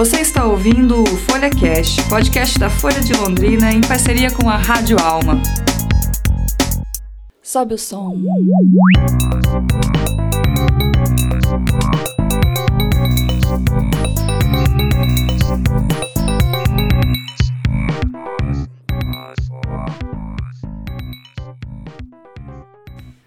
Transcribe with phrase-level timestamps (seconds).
[0.00, 4.56] Você está ouvindo o Folha Cast, podcast da Folha de Londrina em parceria com a
[4.56, 5.42] Rádio Alma.
[7.42, 8.16] Sobe o som.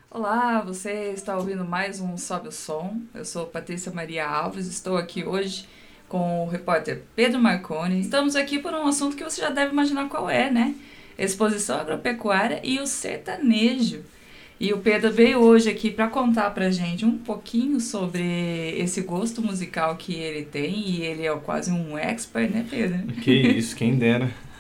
[0.09, 2.99] Olá, você está ouvindo mais um Sobe o Som.
[3.13, 5.67] Eu sou Patrícia Maria Alves, estou aqui hoje
[6.13, 7.99] com o repórter Pedro Marconi.
[7.99, 10.75] Estamos aqui por um assunto que você já deve imaginar qual é, né?
[11.17, 14.01] Exposição agropecuária e o sertanejo.
[14.59, 18.21] E o Pedro veio hoje aqui para contar pra gente um pouquinho sobre
[18.77, 23.07] esse gosto musical que ele tem e ele é quase um expert, né, Pedro?
[23.13, 24.29] Que isso, quem dera.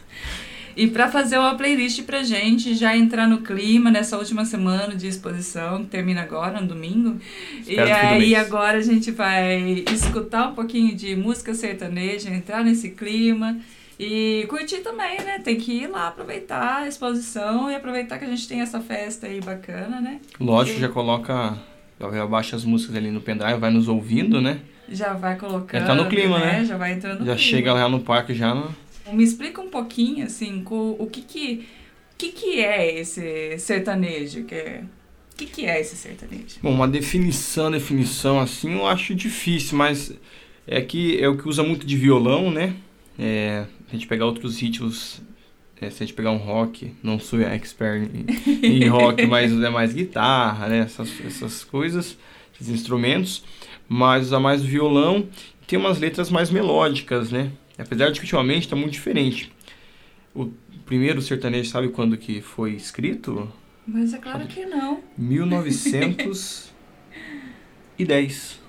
[0.75, 5.07] E para fazer uma playlist pra gente, já entrar no clima nessa última semana de
[5.07, 7.19] exposição, que termina agora, no domingo.
[7.61, 12.89] Espero e aí agora a gente vai escutar um pouquinho de música sertaneja, entrar nesse
[12.89, 13.57] clima
[13.99, 15.39] e curtir também, né?
[15.39, 19.27] Tem que ir lá aproveitar a exposição e aproveitar que a gente tem essa festa
[19.27, 20.19] aí bacana, né?
[20.39, 21.57] Lógico, já coloca,
[21.99, 24.59] já baixa as músicas ali no pendrive, vai nos ouvindo, né?
[24.89, 25.81] Já vai colocando.
[25.81, 26.65] Entrar no clima, né?
[26.65, 27.37] Já vai entrando no já clima.
[27.37, 28.82] chega lá no parque já no...
[29.11, 31.65] Me explica um pouquinho, assim, o que que,
[32.13, 34.43] o que, que é esse sertanejo?
[34.45, 34.83] Que é,
[35.33, 36.59] o que, que é esse sertanejo?
[36.61, 40.13] Bom, uma definição, definição assim, eu acho difícil, mas
[40.65, 42.75] é que é o que usa muito de violão, né?
[43.19, 45.21] É, a gente pegar outros ritmos,
[45.81, 48.25] é, se a gente pegar um rock, não sou expert em,
[48.65, 50.79] em rock, mas é mais guitarra, né?
[50.79, 52.17] Essas, essas coisas,
[52.55, 53.43] esses instrumentos,
[53.89, 55.27] mas usa mais violão
[55.67, 57.51] tem umas letras mais melódicas, né?
[57.77, 59.51] Apesar de que ultimamente está muito diferente.
[60.33, 60.51] O
[60.85, 63.51] primeiro sertanejo, sabe quando que foi escrito?
[63.85, 65.01] Mas é claro que não.
[65.17, 66.73] 1910.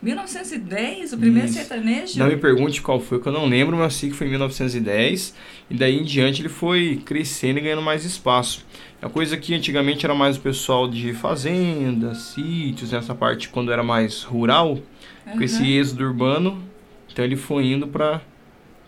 [0.02, 1.56] 1910, o primeiro Isso.
[1.56, 2.18] sertanejo?
[2.18, 5.34] Não me pergunte qual foi, que eu não lembro, mas sei que foi em 1910.
[5.70, 8.66] E daí em diante ele foi crescendo e ganhando mais espaço.
[9.00, 13.72] É uma coisa que antigamente era mais o pessoal de fazendas, sítios, nessa parte quando
[13.72, 14.78] era mais rural,
[15.24, 16.62] com esse êxodo urbano.
[17.10, 18.20] Então ele foi indo para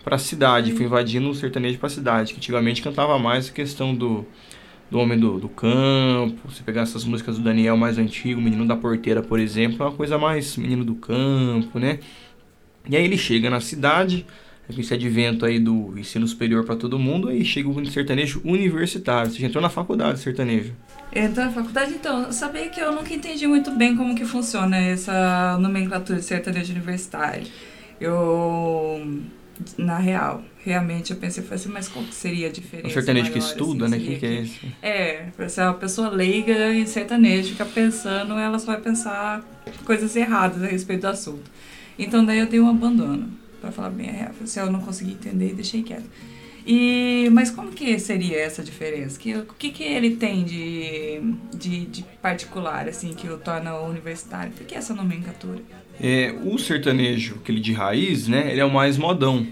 [0.07, 4.25] para cidade, foi invadindo o sertanejo para cidade, que antigamente cantava mais a questão do,
[4.89, 6.37] do homem do, do campo.
[6.45, 9.97] Você pegar essas músicas do Daniel mais antigo, Menino da Porteira, por exemplo, é uma
[9.97, 11.99] coisa mais menino do campo, né?
[12.89, 14.25] E aí ele chega na cidade,
[14.73, 19.33] com esse advento aí do ensino superior para todo mundo, aí chega o sertanejo universitário.
[19.33, 20.73] Você já entrou na faculdade de sertanejo.
[21.13, 25.59] Então, na faculdade, então, sabia que eu nunca entendi muito bem como que funciona essa
[25.59, 27.45] nomenclatura de sertanejo universitário.
[28.01, 29.01] Eu,
[29.87, 32.89] na real, realmente eu pensei, falei assim, mas qual que seria a diferença?
[32.89, 34.05] um sertanejo que maior, estuda, assim, né?
[34.05, 34.61] Quem que é esse?
[34.83, 39.43] É, pra ser uma pessoa leiga em sertanejo, fica pensando, ela só vai pensar
[39.85, 41.51] coisas erradas a respeito do assunto.
[41.99, 43.31] Então daí eu dei um abandono,
[43.61, 44.29] pra falar bem a real.
[44.33, 46.05] Falei assim, eu não consegui entender e deixei quieto.
[46.67, 49.19] E, mas como que seria essa diferença?
[49.21, 51.21] Que, o que, que ele tem de,
[51.57, 54.53] de, de particular, assim, que o torna universitário?
[54.53, 55.61] Por que essa nomenclatura?
[56.01, 58.51] É, o sertanejo, aquele de raiz, né?
[58.51, 59.47] Ele é o mais modão.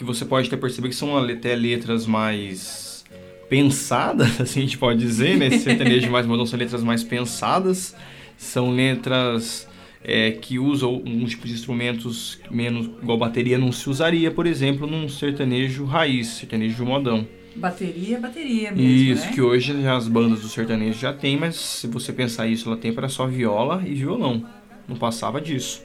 [0.00, 3.04] Que você pode até perceber que são até letras mais
[3.50, 5.48] pensadas, assim a gente pode dizer, né?
[5.48, 7.94] Esse sertanejo mais modão são letras mais pensadas.
[8.38, 9.68] São letras
[10.02, 14.86] é, que usam um tipo de instrumentos menos, igual bateria não se usaria, por exemplo,
[14.86, 17.28] num sertanejo raiz, sertanejo modão.
[17.54, 19.32] Bateria, bateria mesmo, Isso, né?
[19.32, 22.90] que hoje as bandas do sertanejo já tem, mas se você pensar isso, ela tem
[22.90, 24.46] para só viola e violão.
[24.88, 25.82] Não passava disso.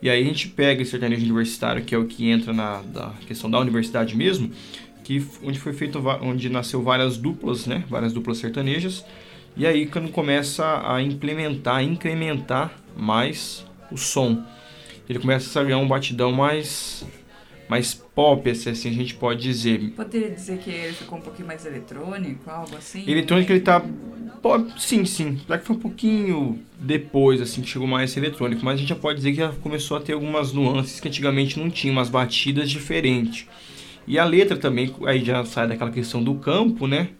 [0.00, 3.12] E aí a gente pega esse sertanejo universitário, que é o que entra na da
[3.26, 4.50] questão da universidade mesmo,
[5.02, 7.84] que onde foi feito onde nasceu várias duplas, né?
[7.88, 9.04] Várias duplas sertanejas.
[9.56, 14.44] E aí quando começa a implementar, incrementar mais o som.
[15.08, 17.04] Ele começa a ganhar um batidão mais
[17.68, 19.90] mais pop, assim a gente pode dizer.
[19.90, 23.08] Poderia dizer que ele ficou um pouquinho mais eletrônico, algo assim?
[23.08, 23.84] Eletrônico ele tá.
[24.78, 25.38] Sim, sim.
[25.44, 28.96] Será que foi um pouquinho depois, assim, que chegou mais eletrônico, mas a gente já
[28.96, 32.70] pode dizer que já começou a ter algumas nuances que antigamente não tinha, umas batidas
[32.70, 33.46] diferentes.
[34.06, 37.10] E a letra também, aí já sai daquela questão do campo, né?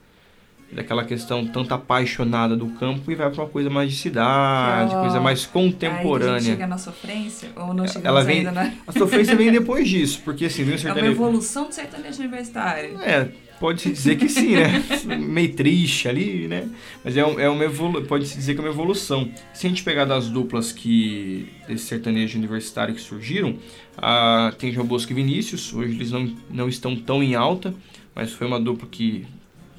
[0.70, 4.94] Daquela questão tanto apaixonada do campo e vai pra uma coisa mais de cidade, Que
[4.96, 6.40] é o- coisa mais Aí a contemporânea.
[6.40, 7.48] chega na sofrência?
[7.56, 8.72] Ou não chegamos Ela vem- ainda na...
[8.86, 11.12] A sofrência vem depois disso, porque assim, vem o É uma sertanejo.
[11.12, 13.00] evolução do sertanejo universitário.
[13.00, 13.28] É,
[13.58, 14.84] pode-se dizer que sim, né?
[15.18, 16.68] Meio triste ali, né?
[17.02, 19.26] Mas é, um- é uma evolu pode-se dizer que é uma evolução.
[19.54, 23.56] Se a gente pegar das duplas que desse sertanejo universitário que surgiram,
[23.96, 27.72] ah, tem João Bosco e Vinícius, hoje eles não, não estão tão em alta,
[28.14, 29.24] mas foi uma dupla que...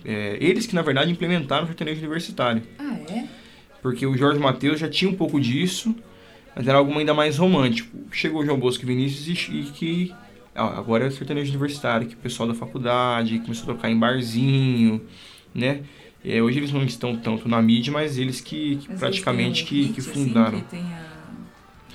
[0.05, 2.63] é, eles que, na verdade, implementaram o sertanejo universitário.
[2.77, 3.25] Ah, é?
[3.81, 5.95] Porque o Jorge Mateus já tinha um pouco disso,
[6.55, 7.97] mas era algo ainda mais romântico.
[8.11, 10.15] Chegou o João Bosco e Vinícius e, e que
[10.53, 15.01] agora é o sertanejo universitário, que o pessoal da faculdade começou a tocar em barzinho,
[15.53, 15.81] né?
[16.23, 19.87] É, hoje eles não estão tanto na mídia, mas eles que, que Mas praticamente eles
[19.87, 20.59] que, que assim, fundaram.
[20.59, 21.09] que tem a...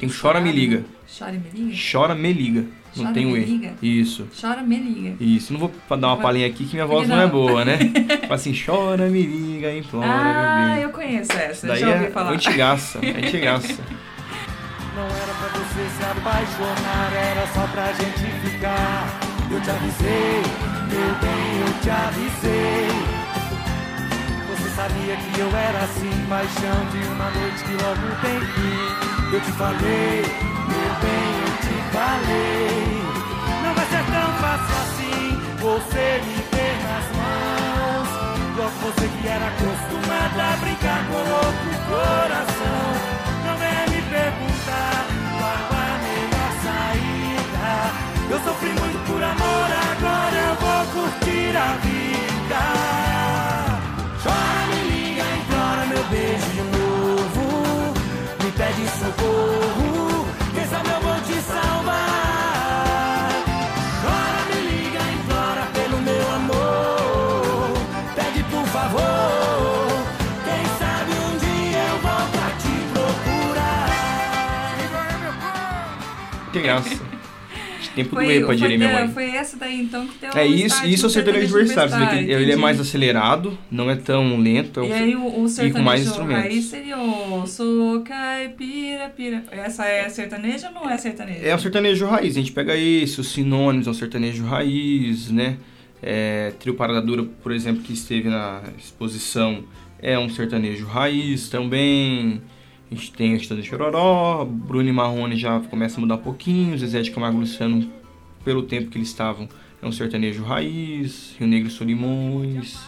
[0.01, 0.85] Tem o Chora Me Liga.
[1.19, 1.77] Chora Me Liga?
[1.93, 2.65] Chora Me Liga.
[2.97, 3.41] Não Chora tem Me.
[3.45, 3.75] Liga?
[3.83, 4.27] Isso.
[4.41, 5.17] Chora Me Liga.
[5.23, 5.53] Isso.
[5.53, 7.31] Não vou dar uma palhinha aqui que minha voz que não é não?
[7.31, 7.79] boa, né?
[8.23, 12.31] Fala assim, chora, me liga, implora, Ah, eu conheço essa, Daí já ouvi é falar.
[12.33, 13.83] antigaça, é antigaça.
[14.95, 19.09] Não era pra você se apaixonar, era só pra gente ficar.
[19.51, 20.43] Eu te avisei,
[20.89, 22.89] meu bem, eu te avisei.
[24.51, 29.35] Você sabia que eu era assim, paixão de uma noite que logo tem fim.
[29.35, 30.23] Eu te falei,
[30.69, 33.03] meu bem, eu te falei.
[33.63, 35.25] Não vai ser tão fácil assim,
[35.61, 38.09] você me ter nas mãos.
[38.57, 42.87] Logo você que era acostumada a brincar com outro coração.
[43.45, 44.99] Não venha me perguntar
[45.39, 47.73] qual a melhor saída.
[48.31, 52.63] Eu sofri muito por amor, agora eu vou curtir a vida.
[54.23, 57.43] Chora, me liga, implora meu beijo de novo.
[58.43, 59.94] Me pede socorro,
[76.65, 76.79] procurar.
[76.79, 77.25] Antigaça.
[77.95, 79.09] Tempo do Foi, pra dizer minha da- mãe.
[79.13, 82.19] foi essa daí então que deu É isso, isso é o sertanejo universitário.
[82.29, 84.81] Ele é mais acelerado, não é tão lento.
[84.81, 86.43] é E aí o, o com mais sertanejo instrumentos.
[86.43, 89.45] raiz seria o sou caipira, pira.
[89.53, 91.41] Essa é sertaneja ou não é sertaneja?
[91.47, 95.57] É o sertanejo raiz, a gente pega esse, os sinônimos, é o sertanejo raiz, né?
[96.03, 99.63] É, Trio Parada Dura, por exemplo, que esteve na exposição,
[100.03, 102.41] é um sertanejo raiz também.
[102.95, 106.19] A gente tem o Estado de Chororó, Bruno e Marrone já começa a mudar um
[106.19, 107.91] pouquinho, Zezé de Camargo e Luciano,
[108.45, 109.49] pelo tempo que eles estavam,
[109.83, 112.79] é um sertanejo raiz, Rio Negro e Solimões.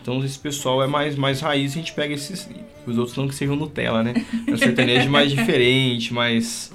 [0.00, 2.48] Então esse pessoal é mais, mais raiz, a gente pega esses.
[2.86, 4.24] Os outros não que sejam Nutella, né?
[4.46, 6.72] É um sertanejo mais diferente, mais,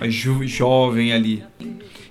[0.00, 1.44] mais ju- jovem ali.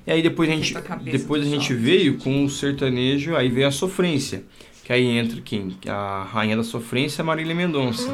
[0.05, 3.67] E aí depois a gente, a depois a gente veio com o sertanejo, aí veio
[3.67, 4.43] a sofrência.
[4.83, 5.75] Que aí entra quem?
[5.87, 8.07] A rainha da sofrência, Marília Mendonça.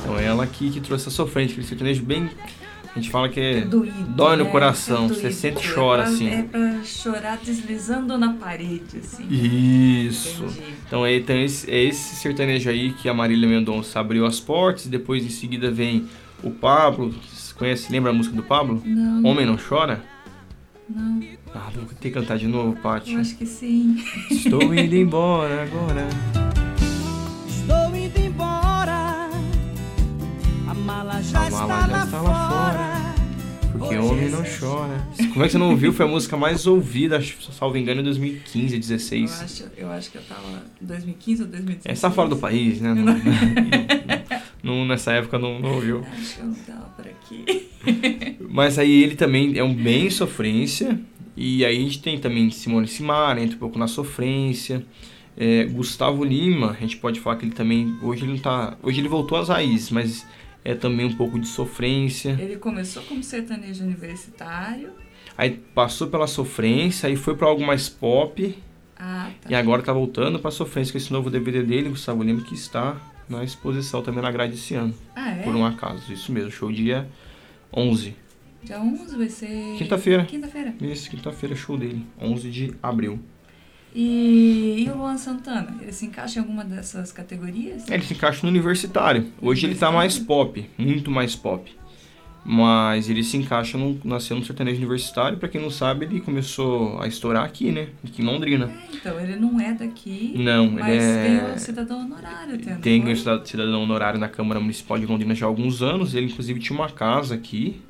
[0.00, 2.28] Então é ela aqui que trouxe a sofrência, aquele sertanejo bem.
[2.94, 3.60] A gente fala que é.
[3.62, 4.50] Doído, Dói no né?
[4.50, 5.34] coração, É você doído.
[5.34, 6.28] sente e É chora, pra- assim.
[6.28, 9.26] É pra chorar deslizando na parede, assim.
[9.30, 10.44] Isso.
[10.44, 10.60] Entendi.
[10.86, 14.86] Então é, então esse, é esse sertanejo aí que a Marília Mendonça abriu as portas,
[14.86, 16.06] depois em seguida vem
[16.42, 17.14] o Pablo.
[17.32, 18.82] Você conhece, lembra a música do Pablo?
[18.84, 20.04] Não, Homem não chora?
[20.88, 21.22] Não,
[21.54, 23.12] Ah, vou ter que cantar de novo, Paty.
[23.14, 23.96] eu acho que sim.
[24.30, 26.06] Estou indo embora agora.
[27.48, 29.28] Estou indo embora.
[30.68, 33.02] A mala já, A mala já está lá fora.
[33.72, 35.06] Porque homem não chora.
[35.32, 35.92] Como é que você não ouviu?
[35.92, 37.20] Foi a música mais ouvida,
[37.52, 39.42] salvo engano, em 2015, Eu 16.
[39.42, 41.86] acho, eu acho que eu tava em 2015 ou 2016.
[41.86, 42.94] É, você tá fora do país, né?
[44.62, 46.04] Não- não- nessa época não, não ouviu.
[46.12, 47.68] Acho que eu não tava por aqui.
[48.52, 51.00] Mas aí ele também é um bem sofrência.
[51.34, 54.84] E aí a gente tem também Simone Simara, entra um pouco na sofrência.
[55.34, 57.96] É, Gustavo Lima, a gente pode falar que ele também.
[58.02, 58.76] Hoje ele tá.
[58.82, 60.26] Hoje ele voltou às raízes, mas
[60.62, 62.36] é também um pouco de sofrência.
[62.38, 64.90] Ele começou como sertanejo universitário.
[65.36, 68.54] Aí passou pela sofrência, aí foi pra algo mais pop.
[68.98, 69.50] Ah, tá.
[69.50, 73.00] E agora tá voltando pra sofrência com esse novo DVD dele, Gustavo Lima, que está
[73.26, 74.94] na exposição também na grade esse ano.
[75.16, 75.42] Ah, é?
[75.42, 76.50] Por um acaso, isso mesmo.
[76.50, 77.08] Show dia
[77.74, 78.14] 11.
[78.62, 79.74] Dia 11 vai ser...
[79.76, 80.24] Quinta-feira.
[80.24, 80.74] Quinta-feira.
[80.80, 82.06] Isso, quinta-feira, show dele.
[82.20, 83.18] 11 de abril.
[83.94, 85.76] E, e o Luan Santana?
[85.80, 87.88] Ele se encaixa em alguma dessas categorias?
[87.90, 89.26] Ele se encaixa no universitário.
[89.40, 91.70] Hoje ele tá mais pop, muito mais pop.
[92.44, 95.38] Mas ele se encaixa no, nasceu no sertanejo universitário.
[95.38, 97.88] Pra quem não sabe, ele começou a estourar aqui, né?
[98.04, 98.66] Aqui em Londrina.
[98.66, 101.24] É, então, ele não é daqui, Não, mas ele é...
[101.44, 102.58] tem o cidadão honorário.
[102.58, 106.14] Tem, Tem cida- cidadão honorário na Câmara Municipal de Londrina já há alguns anos.
[106.14, 107.80] Ele, inclusive, tinha uma casa aqui.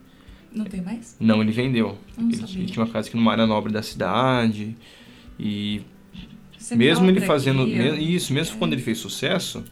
[0.55, 1.17] Não tem mais?
[1.19, 1.97] Não, ele vendeu.
[2.17, 4.77] Não ele, ele tinha uma casa aqui numa área nobre da cidade.
[5.39, 5.83] E
[6.59, 7.63] Sempre mesmo ele fazendo.
[7.63, 9.65] aqui, isso, mesmo quando ele fez sucesso,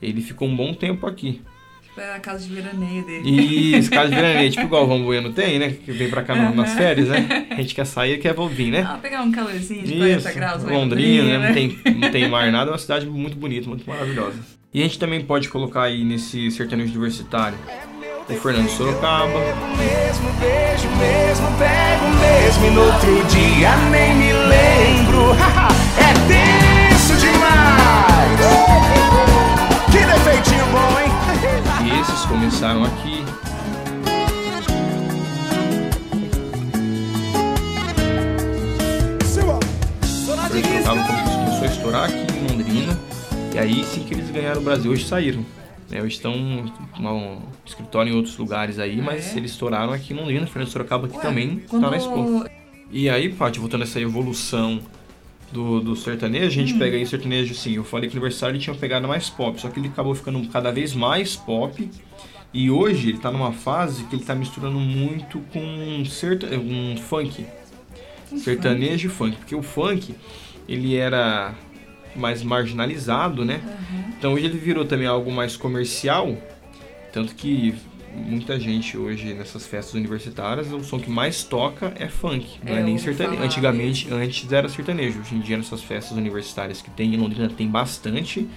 [0.00, 1.40] ele ficou um bom tempo aqui.
[1.82, 3.30] Tipo, é a casa de veraneio dele.
[3.76, 5.72] Isso, casa de veraneio, tipo igual o Galvão Bueno tem, né?
[5.72, 7.46] Que vem pra cá no- nas férias, né?
[7.50, 8.80] A gente quer sair e quer vir, né?
[8.88, 10.64] Ah, pegar um calorzinho de 40 Isso, graus.
[10.64, 11.38] Londrina, né?
[11.38, 11.46] né?
[11.48, 14.38] não, tem, não tem mar nada, é uma cidade muito bonita, muito maravilhosa.
[14.72, 17.58] E a gente também pode colocar aí nesse sertanejo universitário
[18.28, 19.38] o Fernando Sorocaba.
[19.76, 25.32] Mesmo beijo, mesmo pego mesmo e no outro dia nem me lembro.
[25.98, 28.22] é tenso demais.
[29.90, 31.12] Que defeitinho bom, hein?
[31.84, 33.24] e esses começaram aqui.
[40.42, 42.98] O Fernando como eles começou a estourar aqui em Londrina.
[43.54, 44.90] E aí sim que eles ganharam o Brasil.
[44.90, 45.44] Hoje saíram.
[45.92, 46.00] Né?
[46.02, 49.38] Hoje estão um escritório em outros lugares aí, Ah, mas é?
[49.38, 50.46] eles estouraram aqui em Londrina.
[50.46, 52.44] Fernando Sorocaba aqui Ué, também quando- tá na Expo.
[52.90, 54.80] E aí, Paty, voltando a essa evolução
[55.52, 56.66] do, do sertanejo, a Hum.
[56.66, 59.06] gente pega aí o sertanejo, assim, eu falei que o aniversário ele tinha uma pegada
[59.06, 61.88] mais pop, só que ele acabou ficando cada vez mais pop.
[62.54, 67.46] E hoje ele tá numa fase que ele tá misturando muito com serta, um funk.
[68.36, 69.36] sertanejo e funk.
[69.36, 70.14] Porque o funk,
[70.68, 71.54] ele era
[72.14, 73.60] mais marginalizado, né?
[73.64, 74.12] Aham.
[74.18, 76.36] Então hoje ele virou também algo mais comercial.
[77.12, 77.74] Tanto que
[78.14, 82.80] muita gente hoje nessas festas universitárias, o som que mais toca é funk, não É,
[82.80, 83.42] é, nem sertanejo.
[83.42, 85.20] Antigamente, antes era sertanejo.
[85.20, 88.48] Hoje em dia nessas festas universitárias que tem em Londrina tem bastante.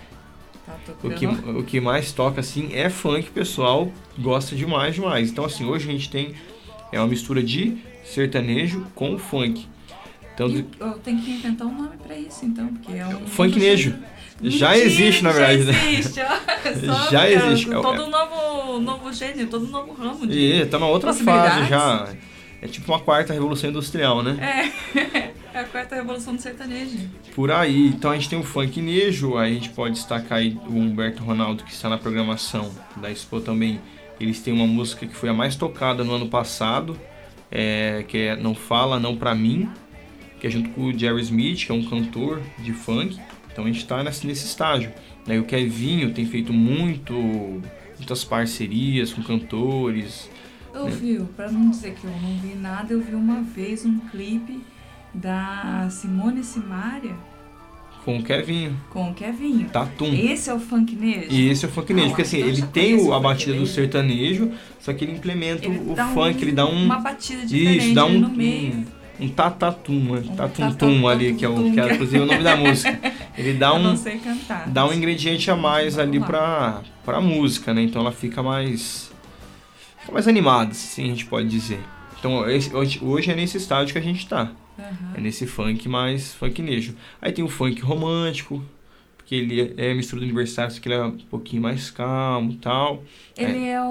[0.65, 5.29] Tá O que, o que mais toca assim é funk, o pessoal gosta demais, demais.
[5.29, 6.33] Então assim, hoje a gente tem
[6.91, 9.67] é uma mistura de sertanejo com funk.
[10.35, 13.25] Então, E eu tenho que inventar um nome pra isso, então, porque é um.
[13.25, 13.95] Funknejo.
[14.43, 15.93] Já Mentira, existe, na verdade, Já né?
[15.93, 17.07] existe, ó.
[17.09, 17.69] Já existe.
[17.71, 20.37] Todo um novo, novo gênero, todo um novo ramo de.
[20.37, 22.09] E tá numa outra fase já.
[22.61, 24.37] É tipo uma quarta revolução industrial, né?
[24.95, 25.35] É.
[25.55, 26.97] É a quarta revolução do sertanejo.
[27.33, 27.87] Por aí.
[27.87, 31.63] Então a gente tem o funknejo, aí a gente pode destacar aí o Humberto Ronaldo,
[31.63, 33.79] que está na programação da Expo também.
[34.19, 36.99] Eles têm uma música que foi a mais tocada no ano passado,
[37.49, 39.69] é, que é Não Fala Não Pra Mim,
[40.39, 43.17] que é junto com o Jerry Smith, que é um cantor de funk.
[43.51, 44.91] Então a gente está nesse, nesse estágio.
[45.27, 47.13] Aí o Kevinho tem feito muito,
[47.97, 50.29] muitas parcerias com cantores.
[50.73, 53.97] Eu vi, pra não dizer que eu não vi nada, eu vi uma vez um
[54.11, 54.59] clipe
[55.13, 57.15] da Simone Simaria
[58.03, 59.69] Com o Kevinho, com o Kevinho.
[59.69, 60.13] Tatum.
[60.13, 61.27] Esse é o funknejo?
[61.31, 63.65] E esse é o funknejo, Não, porque assim, então ele tem o- a batida do
[63.65, 64.51] sertanejo,
[64.81, 66.83] só que ele implementa Ele o funk, um- ele dá um.
[66.85, 68.19] Uma batida diferente Isso, dá um.
[68.19, 68.73] no meio.
[68.75, 68.85] Um,
[69.19, 70.23] um tatatum, né?
[70.29, 72.99] Um tatatum, ali, que é, o, que é inclusive o nome da música.
[73.37, 73.95] Ele dá um,
[74.67, 77.81] dá um ingrediente a mais Vamos ali pra, pra música, né?
[77.83, 79.11] Então ela fica mais.
[79.99, 81.79] Fica mais animada, assim a gente pode dizer.
[82.19, 84.51] Então esse- hoje, hoje é nesse estágio que a gente tá.
[84.77, 84.91] Aham.
[85.15, 86.95] É nesse funk mais funknejo.
[87.21, 88.61] Aí tem o funk romântico,
[89.25, 92.57] porque ele é mistura do aniversário, só que ele é um pouquinho mais calmo e
[92.57, 93.03] tal.
[93.35, 93.89] Ele é um,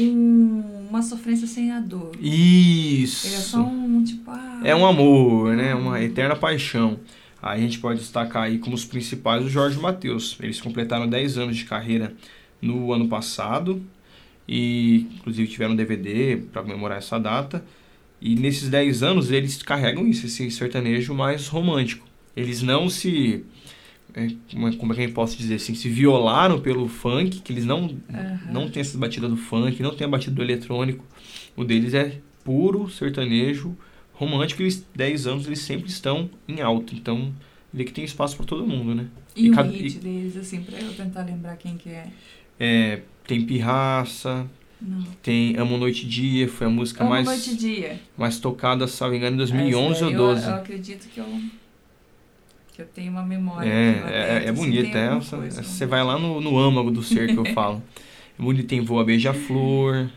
[0.00, 2.12] um- uma sofrência sem a dor.
[2.18, 3.26] Isso!
[3.26, 4.30] Ele é só um tipo.
[4.30, 5.74] Ah, É um amor, né?
[5.74, 6.98] Uma eterna paixão.
[7.42, 10.38] Aí a gente pode destacar aí como os principais o Jorge Matheus.
[10.42, 12.14] Eles completaram 10 anos de carreira
[12.62, 13.82] no ano passado
[14.48, 17.62] e inclusive tiveram um DVD para comemorar essa data.
[18.20, 22.06] E nesses 10 anos eles carregam isso, esse sertanejo mais romântico.
[22.36, 23.59] Eles não se é,
[24.50, 27.64] como é- como é que eu posso dizer assim, se violaram pelo funk, que eles
[27.64, 28.40] não Aham.
[28.52, 31.04] não tem essa batida do funk, não tem a batida do eletrônico.
[31.56, 33.76] O deles é puro sertanejo
[34.12, 34.62] romântico.
[34.62, 36.94] Eles 10 anos eles sempre estão em alta.
[36.94, 37.32] Então,
[37.72, 39.06] ele que tem espaço para todo mundo, né?
[39.36, 42.06] E, e o cada- hit deles, assim, pra eu tentar lembrar quem que é.
[42.58, 44.46] É, tem Pirraça,
[44.80, 45.02] Não.
[45.22, 48.00] tem Amo Noite e Dia, foi a música Amo mais, Noite e Dia.
[48.18, 50.42] mais tocada, salvo engano, em Essa 2011 ou daí 12.
[50.44, 51.40] Eu, eu acredito que eu,
[52.80, 53.68] que eu tenho uma memória.
[53.68, 55.36] É, é, é assim, bonita alguma essa.
[55.36, 55.62] coisa.
[55.62, 57.82] Você vai lá no, no âmago do ser que eu falo.
[58.38, 60.08] É bonito, tem Voa Beija-Flor.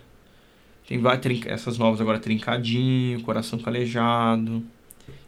[0.87, 4.63] Tem várias, essas novas agora, Trincadinho, Coração Calejado.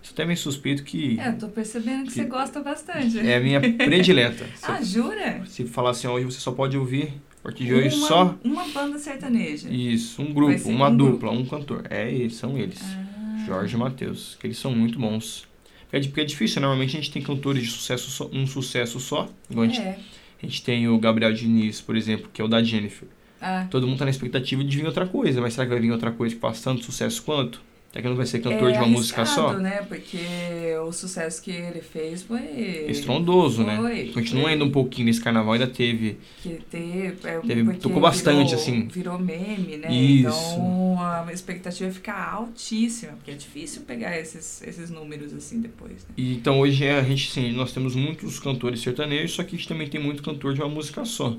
[0.02, 3.18] Isso até é meio suspeito que É, eu tô percebendo que Que- você gosta bastante.
[3.20, 4.46] é a minha predileta.
[4.56, 5.42] Se, Ah, jura?
[5.46, 8.68] se falar assim, hoje você só pode ouvir, a partir de hoje, uma, só Uma
[8.70, 9.68] banda sertaneja.
[9.70, 11.84] isso, um grupo, uma um dupla, um cantor.
[11.90, 12.80] É, são eles.
[12.84, 13.44] Ah.
[13.48, 15.48] Jorge e Matheus, que eles são muito bons.
[15.92, 19.30] É, porque é difícil, normalmente a gente tem cantores de sucesso só, um sucesso só.
[19.50, 19.98] Igual a, gente, É.
[20.42, 23.08] a gente tem o Gabriel Diniz, por exemplo, que é o da Jennifer.
[23.42, 25.92] Ah, Todo mundo tá na expectativa de vir outra coisa, mas será que vai vir
[25.92, 27.62] outra coisa que faça tanto sucesso quanto?
[27.96, 29.54] Será que não vai ser cantor é de uma música só?
[29.54, 29.82] né?
[29.88, 30.18] Porque
[30.86, 32.42] o sucesso que ele fez foi...
[32.90, 33.78] Estrondoso, né?
[33.78, 34.52] Foi, Continua foi.
[34.52, 36.18] ainda um pouquinho nesse carnaval, ainda teve.
[36.44, 38.88] Que teve, é, Teve- tocou bastante, virou- assim.
[38.90, 39.90] Virou meme, né?
[39.90, 40.28] Isso.
[40.28, 46.10] Então a expectativa fica altíssima, porque é difícil pegar esses, esses números assim depois, né?
[46.18, 49.58] E, então hoje é, a gente sim, nós temos muitos cantores sertanejos, só que a
[49.58, 51.38] gente também tem muito cantor de uma música só.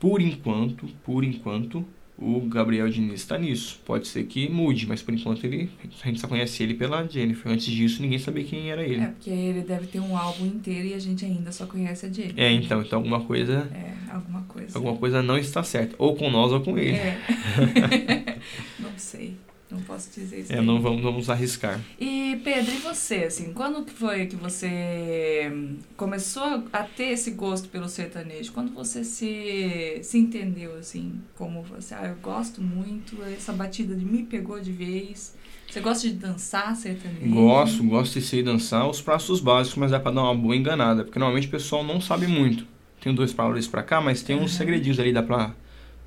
[0.00, 1.84] Por enquanto, por enquanto,
[2.16, 3.80] o Gabriel Diniz está nisso.
[3.84, 5.68] Pode ser que mude, mas por enquanto ele
[6.02, 7.50] a gente só conhece ele pela Jennifer.
[7.50, 9.02] Antes disso, ninguém sabia quem era ele.
[9.02, 12.12] É, porque ele deve ter um álbum inteiro e a gente ainda só conhece a
[12.12, 12.34] Jenny.
[12.36, 14.78] É, então, então alguma coisa, É, alguma coisa.
[14.78, 16.96] alguma coisa não está certa, ou com nós ou com ele.
[16.96, 17.18] É.
[18.78, 19.36] não sei.
[19.70, 20.52] Não posso dizer isso.
[20.52, 20.64] É, daí.
[20.64, 21.80] não vamos, vamos arriscar.
[21.98, 25.50] E Pedro, e você, assim, quando que foi que você
[25.96, 28.52] começou a ter esse gosto pelo sertanejo?
[28.52, 34.04] Quando você se, se entendeu, assim, como você, ah, eu gosto muito, essa batida de
[34.04, 35.34] me pegou de vez.
[35.68, 37.34] Você gosta de dançar sertanejo?
[37.34, 41.04] Gosto, gosto de ser dançar os passos básicos, mas dá pra dar uma boa enganada,
[41.04, 42.66] porque normalmente o pessoal não sabe muito.
[43.00, 44.58] Tem dois dois pra cá, mas tem uns uhum.
[44.58, 45.54] segredinhos ali, dá pra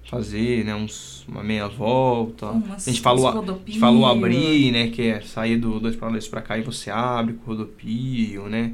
[0.07, 2.47] fazer, né, uns, uma meia volta.
[2.47, 6.09] Umas, a gente falou, a, gente falou abrir, né, que é sair do dois para
[6.09, 8.73] dois para cá e você abre com rodopio, né,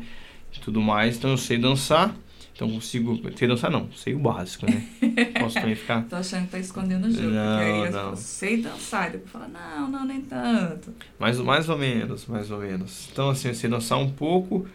[0.55, 1.17] e tudo mais.
[1.17, 2.15] Então eu sei dançar.
[2.55, 3.19] Então consigo.
[3.35, 4.87] Sei dançar não, sei o básico, né?
[5.41, 6.03] Posso também ficar.
[6.03, 7.29] Tô achando que tá escondendo o jogo.
[7.29, 8.15] Não, porque aí não.
[8.15, 10.93] sei dançar, e depois fala, não, não, nem tanto.
[11.17, 13.09] Mais, mais ou menos, mais ou menos.
[13.11, 14.67] Então, assim, eu sei dançar um pouco.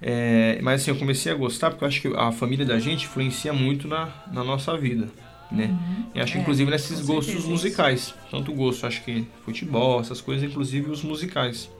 [0.00, 3.06] É, mas assim, eu comecei a gostar porque eu acho que a família da gente
[3.06, 5.08] influencia muito na, na nossa vida
[5.54, 5.66] né?
[5.66, 6.04] Uhum.
[6.14, 10.48] E acho é, inclusive nesses gostos musicais, tanto o gosto, acho que futebol, essas coisas,
[10.48, 11.70] inclusive os musicais.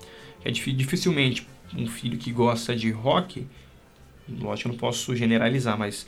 [0.45, 3.47] É dificilmente um filho que gosta de rock,
[4.29, 6.07] lógico que eu não posso generalizar, mas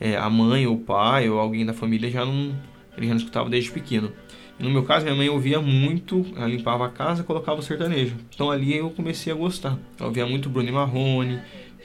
[0.00, 2.54] é, a mãe ou o pai ou alguém da família já não,
[2.96, 4.12] ele já não escutava desde pequeno.
[4.58, 8.16] E no meu caso, minha mãe ouvia muito, ela limpava a casa colocava o sertanejo.
[8.32, 9.78] Então ali eu comecei a gostar.
[9.98, 11.40] Ela ouvia muito Bruno Marrone,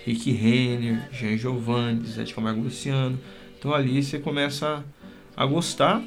[0.05, 3.19] Rick Renner, Jean Giovanni, Zé de Camargo Luciano.
[3.57, 4.83] Então ali você começa a
[5.45, 6.01] gostar.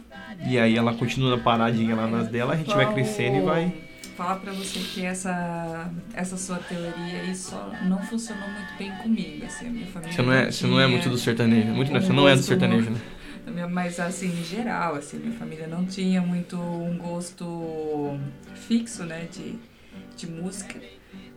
[0.44, 3.74] E aí ela continua paradinha lá nas dela, a gente vai crescendo e vai.
[4.16, 9.44] Falar pra você que essa, essa sua teoria aí só não funcionou muito bem comigo,
[9.46, 10.12] assim, a minha família.
[10.12, 12.42] Você não é, você não é muito do sertanejo, muito um você não é do
[12.42, 13.00] sertanejo, né?
[13.70, 18.18] Mas assim, em geral, assim, minha família não tinha muito um gosto
[18.54, 19.56] fixo, né, de,
[20.16, 20.78] de música.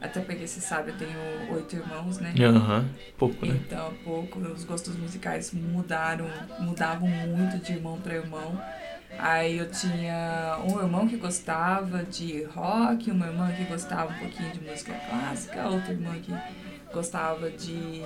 [0.02, 1.18] Até porque você sabe, eu tenho
[1.54, 2.34] oito irmãos, né?
[2.40, 2.90] Aham, uhum.
[3.18, 3.60] pouco, né?
[3.66, 4.40] Então, pouco.
[4.40, 6.28] Os gostos musicais mudaram,
[6.60, 8.62] mudavam muito de irmão para irmão.
[9.18, 14.52] Aí eu tinha um irmão que gostava de rock, uma irmã que gostava um pouquinho
[14.52, 16.34] de música clássica, outra irmã que
[16.94, 18.02] gostava de.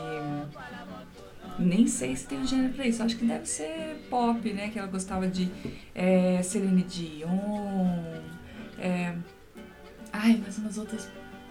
[1.58, 4.69] Nem sei se tem um gênero pra isso, acho que deve ser pop, né?
[4.69, 5.51] Que ela gostava de
[5.93, 8.22] é, Celine Dion.
[8.77, 9.14] É...
[10.14, 11.09] Ai, mas umas outras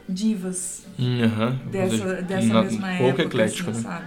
[0.08, 1.70] divas uhum.
[1.70, 3.04] dessa, dessa Na, mesma época.
[3.04, 3.88] Pouco eclético, assim, né?
[3.88, 4.06] Sabe?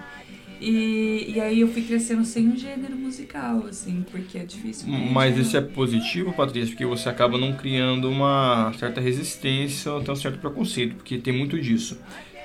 [0.61, 4.87] E, e aí eu fui crescendo sem um gênero musical, assim, porque é difícil.
[4.89, 10.11] Mas isso é positivo, Patrícia, porque você acaba não criando uma certa resistência ou até
[10.11, 11.99] um certo preconceito, porque tem muito disso.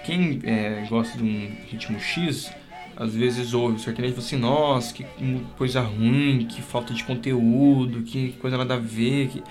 [0.05, 2.51] Quem é, gosta de um ritmo X,
[2.97, 5.07] às vezes ouve o sertanejo e fala assim, nossa, que
[5.59, 9.43] coisa ruim, que falta de conteúdo, que coisa nada a ver, que...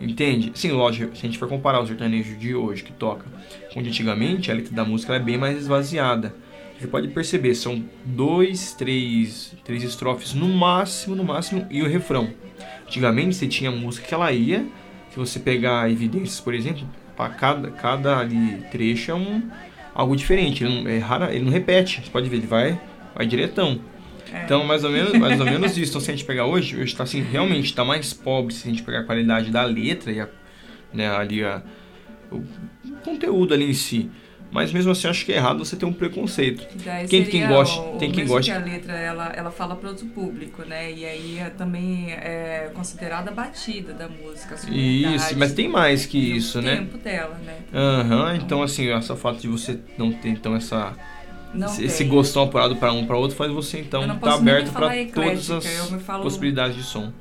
[0.00, 0.52] Entende?
[0.54, 3.24] Sim, lógico, se a gente for comparar o sertanejo de hoje que toca
[3.72, 6.34] com de antigamente, a letra da música é bem mais esvaziada.
[6.78, 12.30] Você pode perceber, são dois, três, três estrofes no máximo, no máximo, e o refrão.
[12.86, 14.66] Antigamente você tinha música que ela ia,
[15.10, 19.42] se você pegar evidências, por exemplo, para cada, cada ali trecho é um,
[19.94, 20.64] algo diferente.
[20.64, 22.78] Ele não, é rara, ele não repete, você pode ver, ele vai,
[23.14, 23.80] vai diretão.
[24.36, 24.44] É.
[24.44, 25.90] Então, mais ou menos, mais ou menos isso.
[25.90, 28.70] Então, se a gente pegar hoje, hoje está assim, realmente está mais pobre se a
[28.70, 30.28] gente pegar a qualidade da letra e a,
[30.92, 31.62] né, ali a,
[32.30, 32.42] o
[33.02, 34.10] conteúdo ali em si.
[34.50, 36.66] Mas mesmo assim, acho que é errado você ter um preconceito.
[36.84, 38.52] Daí quem, quem gosta, o, tem quem gosta.
[38.52, 40.92] que a letra ela, ela fala para outro público, né?
[40.92, 44.54] E aí é, também é considerada batida da música.
[44.70, 46.74] Isso, mas tem mais que isso, né?
[46.74, 47.58] O tempo dela, né?
[47.74, 50.94] Aham, uhum, então assim, essa fato de você não ter então essa
[51.56, 52.08] não esse tem.
[52.08, 55.66] gostão apurado para um para outro faz você então estar tá aberto para todas as
[56.02, 57.12] falo, possibilidades de som.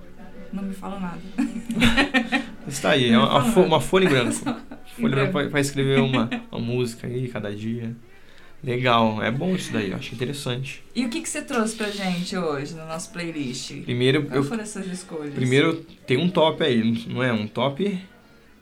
[0.52, 1.20] Não me fala nada.
[2.68, 4.56] Está aí, é uma, uma folha em branco.
[4.96, 7.96] folha branco para escrever uma, uma música aí cada dia.
[8.64, 10.84] Legal, é bom isso daí, eu acho interessante.
[10.96, 13.84] E o que, que você trouxe pra gente hoje no nosso playlist?
[13.84, 15.36] Primeiro, Qual eu, foram essas escolhas?
[15.36, 17.32] Primeiro, tem um top aí, não é?
[17.32, 18.02] Um top.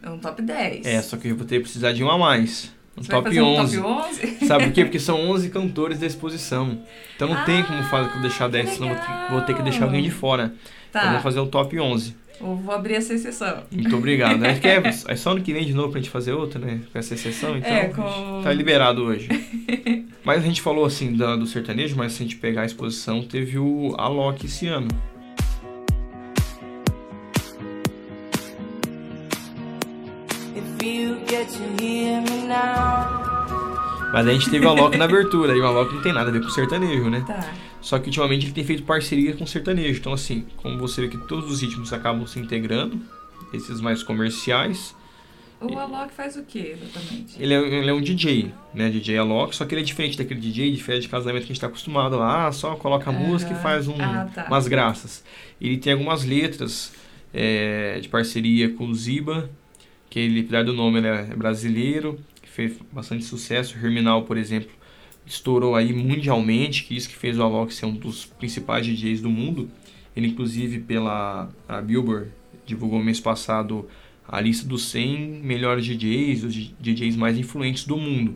[0.02, 0.86] É um top 10.
[0.86, 2.74] É, só que eu vou ter que precisar de um a mais.
[2.98, 3.80] Um top 11.
[3.80, 4.38] um top 11.
[4.46, 4.84] Sabe por quê?
[4.86, 6.80] Porque são 11 cantores da exposição.
[7.16, 9.86] Então não ah, tem como fazer, deixar 10, senão vou ter, vou ter que deixar
[9.86, 10.54] alguém de fora.
[10.92, 11.00] Tá.
[11.00, 12.16] Então vamos fazer o top 11.
[12.40, 13.64] Eu vou abrir essa exceção.
[13.72, 14.38] Muito obrigado.
[14.38, 14.60] Né?
[14.64, 16.82] É, é só ano que vem de novo pra gente fazer outra, né?
[16.92, 17.72] Com essa exceção, então.
[17.72, 18.42] É, com...
[18.44, 19.30] Tá liberado hoje.
[20.24, 23.24] mas a gente falou assim da, do sertanejo, mas se a gente pegar a exposição,
[23.24, 24.88] teve o Alok esse ano.
[34.14, 36.32] Mas a gente teve o Alok na abertura, e o Alok não tem nada a
[36.32, 37.24] ver com sertanejo, né?
[37.26, 37.52] Tá.
[37.82, 40.00] Só que ultimamente ele tem feito parceria com sertanejo.
[40.00, 43.02] Então, assim, como você vê que todos os ritmos acabam se integrando,
[43.52, 44.96] esses mais comerciais.
[45.60, 47.42] O Alok faz o que exatamente?
[47.42, 48.90] Ele é, ele é um DJ, né?
[48.90, 51.48] DJ Alok, só que ele é diferente daquele DJ de festa de casamento que a
[51.48, 54.46] gente está acostumado lá, ah, só coloca a música e faz um, ah, tá.
[54.48, 55.24] umas graças.
[55.60, 56.94] Ele tem algumas letras
[57.34, 59.50] é, de parceria com o Ziba,
[60.14, 62.20] que ele, apesar do nome, ele é brasileiro
[62.54, 63.76] fez bastante sucesso.
[63.76, 64.70] Herminal, por exemplo,
[65.26, 69.30] estourou aí mundialmente, que isso que fez o Alok ser um dos principais DJs do
[69.30, 69.70] mundo.
[70.16, 71.50] Ele, inclusive, pela
[71.84, 72.30] Billboard,
[72.64, 73.90] divulgou mês passado
[74.28, 78.36] a lista dos 100 melhores DJs, os DJs mais influentes do mundo.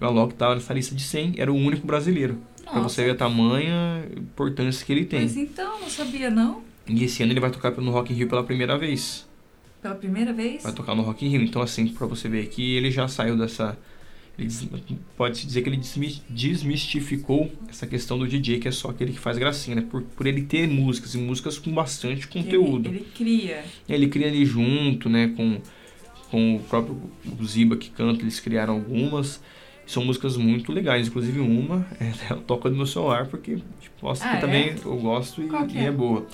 [0.00, 2.38] O Alok estava nessa lista de 100, era o único brasileiro.
[2.64, 5.20] Pra você ver a tamanha importância que ele tem.
[5.20, 6.62] Mas então, não sabia não?
[6.86, 9.27] E esse ano ele vai tocar no Rock in Rio pela primeira vez.
[9.88, 10.62] Pela primeira vez?
[10.64, 11.42] Vai tocar no Rock in Rio.
[11.42, 13.78] Então, assim, pra você ver aqui, ele já saiu dessa...
[15.16, 15.80] Pode-se dizer que ele
[16.28, 19.84] desmistificou essa questão do DJ, que é só aquele que faz gracinha, né?
[19.90, 22.88] Por, por ele ter músicas, e músicas com bastante conteúdo.
[22.88, 23.64] Ele, ele cria.
[23.88, 25.32] Ele cria ali junto, né?
[25.36, 25.60] Com,
[26.30, 27.00] com o próprio
[27.44, 29.42] Ziba que canta, eles criaram algumas.
[29.86, 33.58] São músicas muito legais, inclusive uma é, toca no meu celular, porque
[34.00, 34.40] posso tipo, ah, que é?
[34.40, 35.84] também eu gosto e, e é?
[35.84, 35.90] é?
[35.90, 36.26] boa.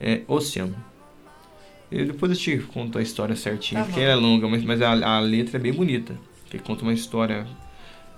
[0.00, 0.91] É Oceano.
[1.92, 5.16] Eu, depois eu te conto a história certinha, tá porque é longa, mas, mas a,
[5.16, 6.14] a, letra é bem bonita.
[6.50, 7.46] Que conta uma história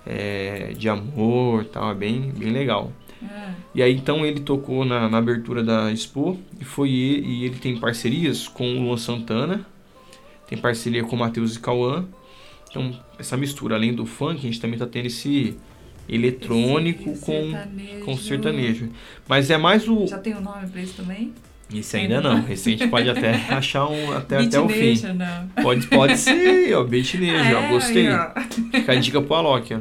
[0.05, 2.91] é, de amor tal, é bem, bem legal.
[3.23, 3.53] É.
[3.73, 7.55] E aí então ele tocou na, na, abertura da Expo e foi ele, e ele
[7.55, 9.65] tem parcerias com o Luan Santana,
[10.47, 12.05] tem parceria com o Matheus e Cauã
[12.75, 15.55] então, essa mistura, além do funk, a gente também tá tendo esse
[16.09, 18.05] eletrônico esse com, sertanejo.
[18.05, 18.89] com sertanejo.
[19.29, 20.05] Mas é mais o.
[20.05, 21.33] Já tem um nome pra isso também?
[21.69, 22.45] Isso ainda não.
[22.55, 24.95] Gente pode até achar um até, até o fim.
[25.13, 25.63] Não.
[25.63, 28.09] Pode, pode ser, ó, beatnejo, é, ó, gostei.
[28.09, 28.29] Ó.
[28.71, 29.79] Fica a dica pro Alok, ó.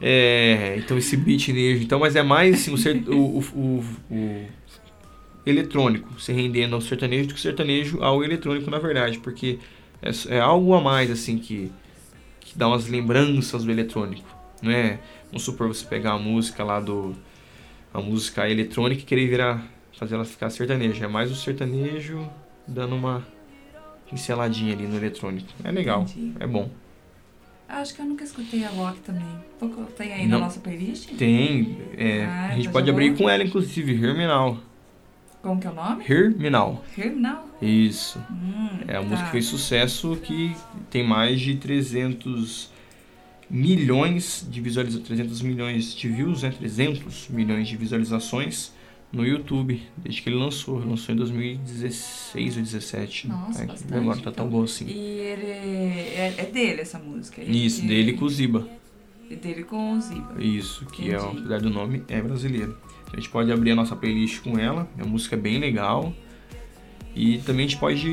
[0.00, 4.46] É, então esse beatnejo, então, mas é mais assim, o, o, o, o,
[5.46, 9.58] eletrônico, se rendendo ao sertanejo do que o sertanejo ao eletrônico, na verdade, porque
[10.02, 11.70] é, é algo a mais, assim, que
[12.40, 14.28] que dá umas lembranças do eletrônico,
[14.62, 15.00] não é?
[15.26, 17.14] Vamos supor você pegar a música lá do
[17.92, 22.28] a música eletrônica e querer virar fazer ela ficar sertaneja, é mais o sertanejo
[22.66, 23.26] dando uma
[24.08, 25.48] pinceladinha ali no eletrônico.
[25.64, 26.34] É legal, Entendi.
[26.38, 26.70] é bom.
[27.68, 29.26] Acho que eu nunca escutei a Rock também.
[29.96, 30.38] Tem aí Não.
[30.38, 31.10] na nossa playlist?
[31.16, 31.76] Tem.
[31.96, 34.58] É, ah, a gente pode abrir com ela, inclusive, Herminal.
[35.42, 36.04] Como que é o nome?
[36.08, 36.84] Herminal.
[36.96, 37.48] Herminal?
[37.60, 38.20] Isso.
[38.30, 39.02] Hum, é a tá.
[39.02, 40.56] música que fez sucesso que
[40.90, 42.70] tem mais de 300
[43.50, 46.52] milhões de visualizações, 300 milhões de views, né?
[46.56, 48.72] 300 milhões de visualizações
[49.12, 50.80] no YouTube, desde que ele lançou.
[50.80, 53.28] Ele lançou em 2016 ou 2017.
[53.28, 54.32] Nossa, é, bastante, Agora tá então.
[54.32, 54.86] tão bom assim.
[54.86, 57.40] E ele é, é dele essa música?
[57.40, 58.68] Ele, Isso, dele com o Ziba.
[59.28, 60.34] E dele com o Ziba.
[60.38, 61.36] Isso, que é, Entendi.
[61.36, 62.76] é, apesar do nome, é brasileiro.
[63.12, 66.12] A gente pode abrir a nossa playlist com ela, é uma música bem legal.
[67.14, 68.06] E também a gente pode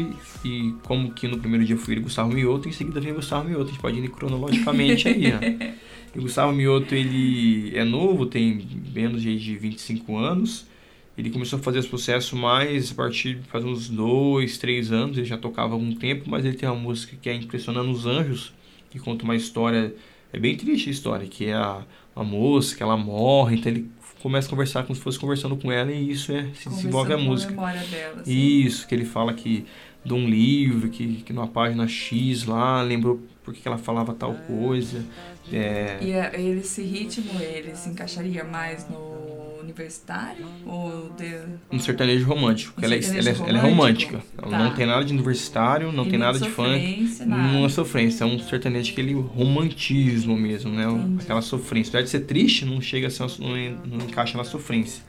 [0.45, 3.67] ir, como que no primeiro dia fui Gustavo Mioto, em seguida vem Gustavo Mioto, a
[3.67, 5.75] gente pode ir cronologicamente aí, né?
[6.15, 10.67] E o Gustavo Mioto, ele é novo, tem menos de 25 anos.
[11.17, 15.17] Ele começou a fazer esse processo mais a partir de faz uns dois, três anos,
[15.17, 18.05] ele já tocava há algum tempo, mas ele tem uma música que é Impressionando os
[18.05, 18.53] Anjos,
[18.89, 19.93] que conta uma história,
[20.31, 21.83] é bem triste a história, que é a,
[22.15, 23.91] a moça, que ela morre, então ele
[24.23, 27.17] começa a conversar como se fosse conversando com ela e isso é se desenvolve a
[27.17, 27.53] música.
[27.61, 28.23] A dela.
[28.25, 29.65] Isso, que ele fala que
[30.03, 34.33] de um livro que, que numa página X lá lembrou porque que ela falava tal
[34.33, 35.05] coisa.
[35.51, 35.97] É...
[36.01, 41.33] E a, esse ritmo ele se encaixaria mais no universitário ou de...
[41.71, 42.79] Um sertanejo romântico.
[42.79, 44.21] Um ela, é, ela, é, ela, é, romântica.
[44.37, 44.57] Ela tá.
[44.59, 47.17] não tem nada de universitário, não e tem nada de funk.
[47.25, 47.53] Nada.
[47.53, 48.23] Não é sofrência.
[48.23, 50.85] É um sertanejo aquele romantismo mesmo, né?
[50.85, 51.23] Entendi.
[51.23, 51.89] Aquela sofrência.
[51.89, 55.03] Apesar de ser triste, não chega a ser, não, não encaixa na sofrência.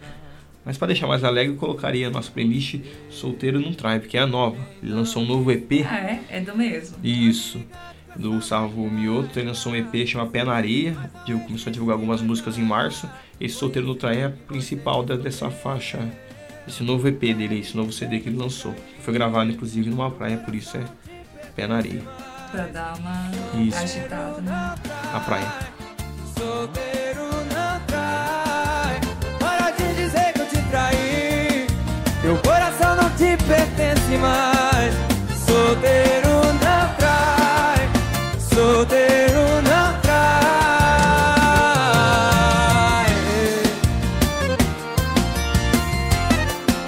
[0.65, 4.21] Mas para deixar mais alegre, eu colocaria a nossa playlist Solteiro Não Trai, porque é
[4.21, 4.57] a nova.
[4.83, 5.85] Ele lançou um novo EP.
[5.87, 6.21] Ah, é?
[6.31, 6.97] É do mesmo.
[7.05, 7.61] Isso
[8.17, 10.97] do Salvo Mioto, ele lançou um EP chamado Pé na Areia,
[11.47, 13.09] começou a divulgar algumas músicas em março.
[13.41, 15.99] Esse Solteiro no Trai é a principal dessa faixa,
[16.67, 18.75] esse novo EP dele, esse novo CD que ele lançou.
[19.01, 20.85] Foi gravado inclusive numa praia, por isso é
[21.55, 22.03] Pé na Areia.
[22.51, 23.77] Pra dar uma isso.
[23.77, 24.75] agitada, né?
[25.13, 25.53] A praia.
[26.39, 29.01] Solteiro não trai,
[29.39, 31.67] para de dizer que eu te traí.
[32.23, 34.95] Teu coração não te pertence mais.
[35.45, 36.24] Solteiro
[38.65, 39.85] solteiro não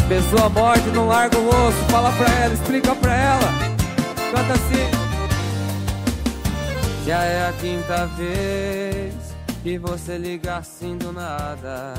[0.08, 1.78] Pessoa morte, não larga o osso.
[1.90, 3.52] Fala pra ela, explica pra ela.
[4.32, 4.86] Canta assim.
[7.04, 9.14] Já é a quinta vez
[9.62, 11.94] que você liga assim do nada.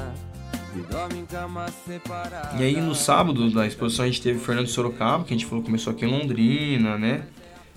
[2.57, 5.63] E aí no sábado da exposição a gente teve Fernando Sorocaba, que a gente falou
[5.63, 7.23] começou aqui em Londrina, né?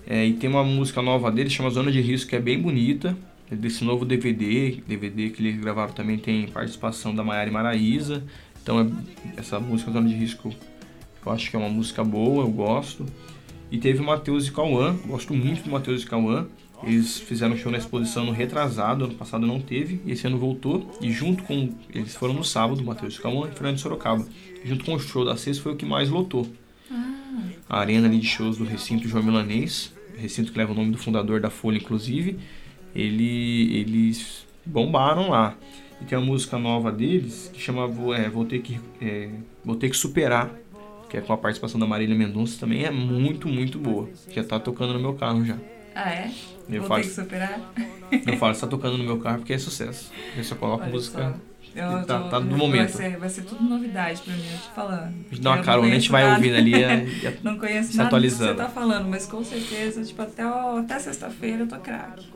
[0.05, 3.17] É, e tem uma música nova dele, chama Zona de Risco, que é bem bonita.
[3.49, 8.23] É desse novo DVD, DVD que eles gravaram também tem participação da Maiara e Maraísa.
[8.63, 10.53] Então é, essa música Zona de Risco
[11.25, 13.05] eu acho que é uma música boa, eu gosto.
[13.71, 16.47] E teve o Matheus e Cauã, gosto muito do Matheus e Cauã.
[16.83, 20.89] Eles fizeram show na exposição no retrasado, ano passado não teve, e esse ano voltou.
[20.99, 21.69] E junto com.
[21.93, 24.25] Eles foram no sábado, Matheus Calma e Fernando Sorocaba.
[24.63, 26.47] E junto com o show da sexta foi o que mais lotou.
[27.71, 30.97] A arena ali de shows do recinto João Milanês, recinto que leva o nome do
[30.97, 32.37] fundador da Folha, inclusive.
[32.93, 35.55] Ele, eles bombaram lá.
[36.01, 39.29] E tem uma música nova deles que chama Vou, é, Vou, ter, que, é,
[39.63, 40.51] Vou Ter Que Superar,
[41.09, 44.09] que é com a participação da Marília Mendonça, também é muito, muito boa.
[44.29, 45.55] Já tá tocando no meu carro já.
[45.95, 46.29] ah é?
[46.69, 47.73] Eu Vou falo, ter que superar?
[48.27, 50.11] eu falo, está tocando no meu carro porque é sucesso.
[50.35, 51.21] Eu só coloco Olha música.
[51.33, 51.50] só.
[51.73, 52.89] Eu tá- tô- tá no vai momento.
[52.91, 55.03] Ser, vai ser tudo novidade pra mim, eu tô falando.
[55.03, 56.35] A gente dá uma Eu não carona, a gente vai nada.
[56.35, 56.83] ouvindo ali.
[56.83, 58.51] é- é- Não conheço se nada do que atualizando.
[58.51, 62.27] você tá falando, mas com certeza, tipo, até, até sexta-feira eu tô craque.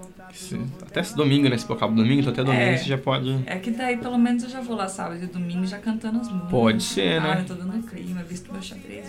[0.81, 1.57] até esse domingo, né?
[1.57, 2.77] Se for cabo domingo, então até domingo É.
[2.77, 3.37] você já pode.
[3.45, 6.27] É que daí pelo menos eu já vou lá sábado e domingo já cantando as
[6.29, 6.49] músicas.
[6.49, 7.33] Pode ser, né?
[7.35, 9.05] Ah, eu tô dando clima, visto meu xadrez.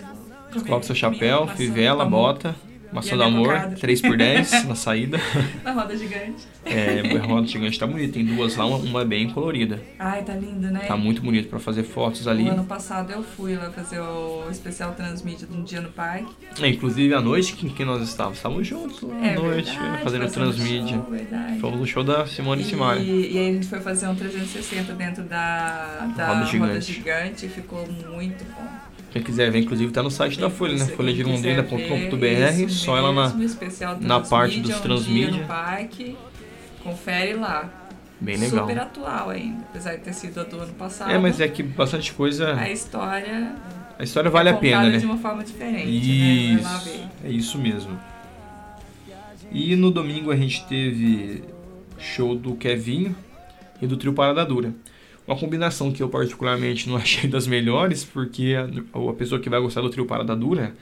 [0.65, 2.55] Coloca seu chapéu, fivela, tomo bota,
[2.91, 3.75] maçã E do amor, cocada.
[3.75, 5.19] 3 por 10 na saída.
[5.63, 6.45] Na roda gigante.
[6.65, 9.81] É, a roda gigante tá bonita, tem duas lá, uma, uma bem colorida.
[9.99, 10.79] Ai, tá lindo, né?
[10.81, 12.43] Tá muito bonito pra fazer fotos ali.
[12.43, 16.31] O ano passado eu fui lá fazer o especial transmídia de um dia no parque.
[16.61, 18.37] É, inclusive à noite, que, que nós estávamos?
[18.37, 20.87] Estávamos juntos lá É à noite, verdade, fazendo transmídia.
[20.97, 21.59] show.
[21.61, 23.01] Fomos no show da Simone Simaria.
[23.03, 26.93] E, e aí a gente foi fazer um 360 dentro da, da Roda roda, gigante.
[26.93, 27.45] gigante.
[27.45, 28.86] e ficou muito bom.
[29.11, 30.85] Quem quiser ver, inclusive, tá no site da Folha, né?
[30.85, 33.33] Folhadirondina.com.br, só ela na.
[34.01, 36.15] na parte dos transmídia, um parque.
[36.83, 37.69] Confere lá.
[38.19, 38.67] Bem legal.
[38.67, 41.11] Super atual ainda, apesar de ter sido a do ano passado.
[41.11, 42.55] É, mas é que bastante coisa.
[42.55, 43.55] A história
[43.97, 44.97] A história vale é a pena, né?
[44.97, 45.91] de uma forma diferente, né?
[45.91, 47.99] Isso, é isso mesmo.
[49.51, 51.43] E no domingo a gente teve
[51.99, 53.15] show do Kevinho
[53.81, 54.73] e do Trio Parada Dura.
[55.27, 59.59] Uma combinação que eu particularmente não achei das melhores, porque a, a pessoa que vai
[59.59, 60.73] gostar do Trio Parada Dura,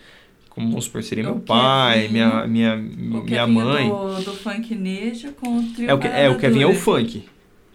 [0.50, 3.90] como vamos supor, seria meu O pai, Kevinho, minha, minha, O minha Kevinho mãe.
[3.90, 6.74] Do, do funk nejo com o trio É o, que, é, o Kevin é o
[6.74, 7.24] funk.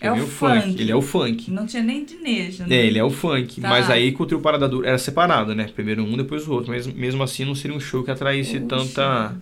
[0.00, 0.80] É o Kevin funk.
[0.80, 1.50] Ele é o funk.
[1.50, 2.74] Não tinha nem de nejo, né?
[2.74, 3.60] É, ele é o funk.
[3.60, 3.68] Tá.
[3.68, 5.68] Mas aí com o trio Parada Dura era separado, né?
[5.74, 6.72] Primeiro um, depois o outro.
[6.72, 9.36] Mas mesmo assim não seria um show que atraísse tanta.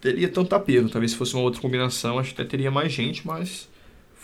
[0.00, 0.90] Teria tanto apelo.
[0.90, 3.68] Talvez se fosse uma outra combinação, acho que até teria mais gente, mas.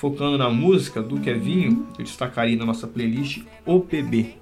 [0.04, 4.34] Focando na música do Kevinho, eu destacaria na nossa playlist o PB.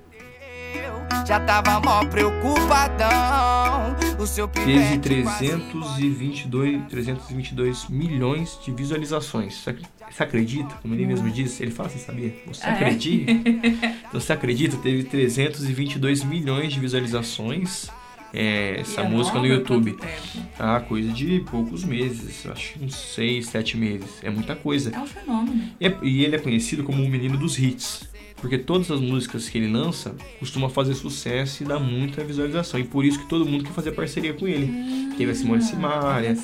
[0.75, 3.95] Eu já tava mó preocupadão.
[4.19, 5.61] O seu Teve pivete vazio.
[5.61, 9.55] 322, 322 milhões de visualizações.
[9.55, 10.75] Você ac- Você acredita?
[10.83, 12.35] Como ele mesmo disse, ele fala assim, sabia?
[12.45, 12.75] Você Ah, é?
[12.75, 13.31] acredita?
[13.31, 14.77] Então, Você acredita?
[14.79, 17.89] Teve 322 milhões de visualizações
[18.33, 19.93] é, essa música no há YouTube.
[19.93, 20.47] quanto tempo?
[20.59, 24.09] Ah, coisa de poucos meses, acho que uns 6, 7 meses.
[24.23, 24.91] É muita coisa.
[24.95, 25.63] É um fenômeno.
[25.81, 28.11] E, é- e ele é conhecido como o menino dos hits.
[28.41, 32.81] Porque todas as músicas que ele lança costuma fazer sucesso e dá muita visualização.
[32.81, 35.15] E por isso que todo mundo quer fazer parceria com ele.
[35.17, 36.37] Teve a Simone Simaria.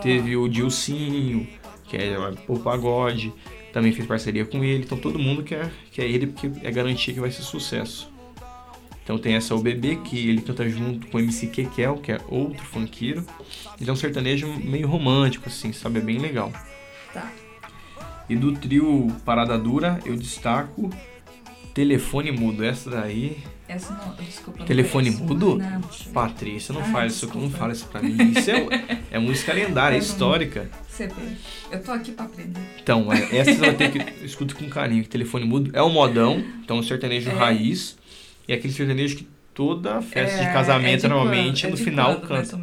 [0.00, 1.48] Teve o Dilcinho,
[1.88, 3.32] que é o pagode,
[3.72, 4.84] também fez parceria com ele.
[4.84, 8.08] Então todo mundo quer, quer ele porque é garantia que vai ser sucesso.
[9.10, 12.20] Então tem essa O Bebê, que ele canta junto com o MC Kekel, que é
[12.28, 13.26] outro funkeiro.
[13.80, 15.98] Ele é um sertanejo meio romântico, assim, sabe?
[15.98, 16.52] É bem legal.
[17.12, 17.28] Tá.
[18.28, 20.88] E do trio Parada Dura, eu destaco
[21.74, 22.64] Telefone Mudo.
[22.64, 24.60] Essa daí, Essa não, desculpa.
[24.60, 25.24] não Telefone conheço.
[25.24, 25.58] mudo?
[25.58, 25.80] Não.
[26.12, 27.58] Patrícia, não Ah, faz isso, não desculpa.
[27.58, 28.16] fala isso pra mim.
[28.30, 30.70] Isso é, é música lendária, é histórica.
[30.88, 31.12] Você vê.
[31.72, 32.60] Eu tô aqui pra aprender.
[32.80, 35.02] Então, é, essa você vai ter que escuta com carinho.
[35.02, 37.34] que Telefone mudo é o modão, então um sertanejo É.
[37.34, 37.98] raiz.
[38.50, 41.66] E é aquele sertanejo que toda festa É, de casamento é de normalmente quando?
[41.68, 42.58] É no de final quando, canta.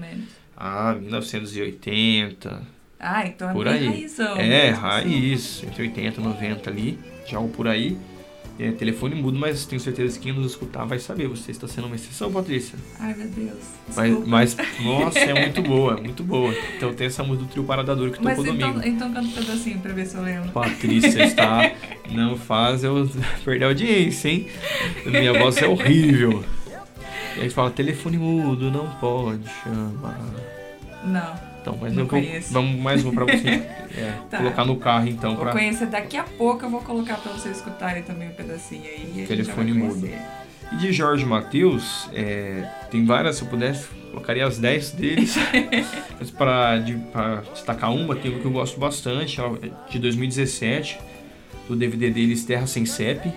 [0.57, 2.61] Ah, 1980.
[2.99, 3.87] Ah, então é Por bem aí.
[3.87, 4.35] raizão.
[4.37, 4.81] É, assim.
[4.81, 5.63] raiz.
[5.63, 6.99] Entre 80 e 90 ali.
[7.25, 7.97] Já algo por aí.
[8.59, 11.27] É, telefone mudo, mas tenho certeza que quem nos escutar vai saber.
[11.27, 12.77] Você está sendo uma exceção, Patrícia.
[12.99, 13.59] Ai, meu Deus.
[13.95, 14.27] Mas, Desculpa.
[14.29, 16.51] mas, nossa, é muito boa, é muito boa.
[16.75, 18.87] Então tem essa música do trio Paradador que Mas tocou então, domingo.
[18.87, 20.49] então canta um pedacinho pra ver se eu lembro.
[20.49, 21.71] Patrícia está.
[22.11, 23.09] Não faz eu
[23.43, 24.47] perder a audiência, hein?
[25.05, 26.43] Minha voz é horrível.
[27.37, 30.19] E aí fala, telefone mudo, não pode chamar.
[31.03, 31.47] Não.
[31.61, 32.19] Então, mas Não eu vou.
[32.21, 32.53] conheço.
[32.53, 34.37] Vamos mais uma pra você é, Tá.
[34.37, 35.51] colocar no carro então Vou pra.
[35.51, 39.03] conhecer daqui a pouco, eu vou colocar pra vocês escutarem também um pedacinho aí.
[39.09, 40.09] e a gente Telefone mudo.
[40.71, 45.35] E de Jorge Matheus, é, tem várias, se eu pudesse, colocaria as 10 deles.
[46.19, 46.77] Mas para
[47.53, 49.37] destacar uma, tem uma que eu gosto bastante,
[49.89, 50.99] de 2017,
[51.67, 53.31] do DVD deles Terra Sem CEP.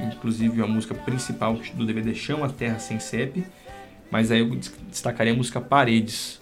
[0.00, 3.44] Inclusive a música principal do DVD chama Terra Sem CEP.
[4.10, 6.40] Mas aí eu des- destacaria a música Paredes.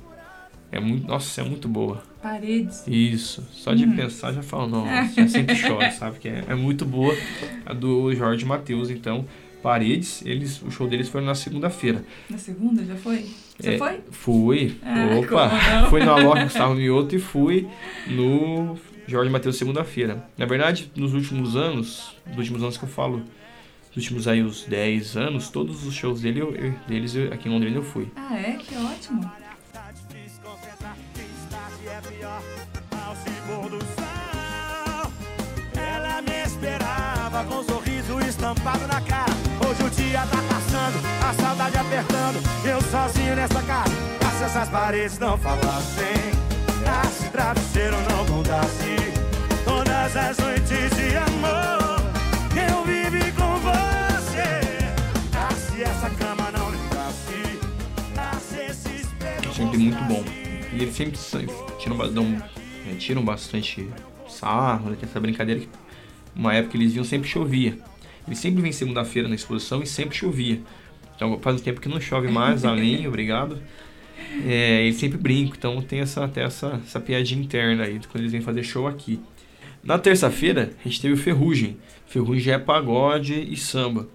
[0.70, 2.02] É muito, nossa, é muito boa.
[2.22, 2.84] Paredes.
[2.86, 3.96] Isso, só de Hum.
[3.96, 6.18] pensar já falo, nossa, já sempre choro, sabe?
[6.18, 7.16] Que é, é muito boa
[7.64, 9.24] a do Jorge Matheus, então
[9.62, 12.04] Paredes, eles, o show deles foi na segunda-feira.
[12.28, 13.24] Na segunda já foi?
[13.58, 14.00] Você É, foi?
[14.10, 14.76] Fui.
[14.82, 15.50] Ah, Opa!
[15.82, 15.90] não?
[15.90, 17.66] Fui no Alok Gustavo Mioto e fui
[18.06, 18.76] no
[19.08, 20.22] Jorge Matheus segunda-feira.
[20.36, 23.18] Na verdade, nos últimos anos, nos últimos anos que eu falo,
[23.88, 27.48] nos últimos aí uns 10 anos, todos os shows dele, eu- eu- deles eu- aqui
[27.48, 28.08] em Londrina eu fui.
[28.14, 28.52] Ah, é?
[28.58, 29.30] Que ótimo.
[35.76, 39.32] Ela me esperava com um sorriso estampado na cara.
[39.68, 42.38] Hoje o dia tá passando, a saudade apertando.
[42.64, 43.92] Eu sozinho nessa casa,
[44.38, 45.58] se essas paredes não falassem.
[45.68, 46.37] Ah, se
[47.38, 48.96] travesseiro não contasse
[49.64, 52.02] todas as noites de amor.
[52.68, 54.66] Eu vivi com você.
[55.32, 57.60] Ah, se essa cama não lembrasse.
[58.16, 60.24] Ah, se esse espelho É sempre muito bom.
[60.72, 61.16] E eles sempre
[61.78, 62.42] tiram, dão,
[62.90, 63.88] é, tiram bastante
[64.28, 64.96] sarro, né?
[64.98, 65.68] Tem essa brincadeira que
[66.34, 67.78] uma época eles vinham sempre chovia.
[68.26, 70.60] Eles sempre vêm segunda-feira na exposição e sempre chovia.
[71.14, 73.62] Então faz um tempo que não chove mais, além, obrigado.
[74.46, 78.32] É, eles sempre brincam, então tem essa, até essa, essa piadinha interna aí quando eles
[78.32, 79.20] vêm fazer show aqui.
[79.82, 81.76] Na terça-feira, a gente teve o Ferrugem.
[82.06, 84.08] Ferrugem é pagode e samba.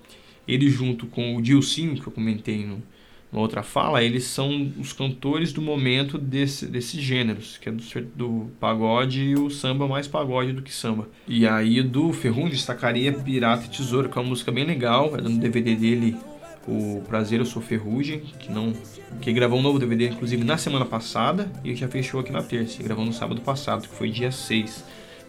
[0.47, 2.83] Ele junto com o Dilcinho, que eu comentei no,
[3.33, 7.83] na outra fala, eles são os cantores do momento desse, desses gêneros, que é do,
[8.15, 11.09] do pagode e o samba mais pagode do que samba.
[11.27, 15.21] E aí do Ferrugem destacaria Pirata e Tesouro, que é uma música bem legal, é
[15.21, 16.15] no DVD dele
[16.67, 18.73] o Prazer Eu Sou Ferrugem, que não
[19.21, 22.81] que gravou um novo DVD inclusive na semana passada e já fechou aqui na terça,
[22.81, 24.83] gravou no sábado passado, que foi dia 6.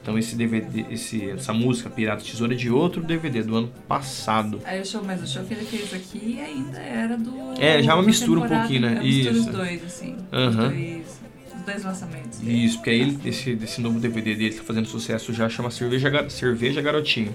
[0.05, 4.61] Então esse DVD, esse, essa música Pirata Tesouro é de outro DVD do ano passado.
[4.63, 7.33] Aí o show, mas o show que ele fez aqui ainda era do.
[7.59, 8.99] É, já uma mistura um pouquinho, né?
[8.99, 9.51] é, Mistura os Isso.
[9.51, 10.17] dois, assim.
[10.31, 10.67] Aham.
[10.69, 11.21] Os, dois,
[11.57, 12.39] os dois lançamentos.
[12.39, 12.65] dele.
[12.67, 15.71] Isso, porque aí ele, esse, desse novo DVD dele que tá fazendo sucesso já chama
[15.71, 17.35] Cerveja, Cerveja Garotinho.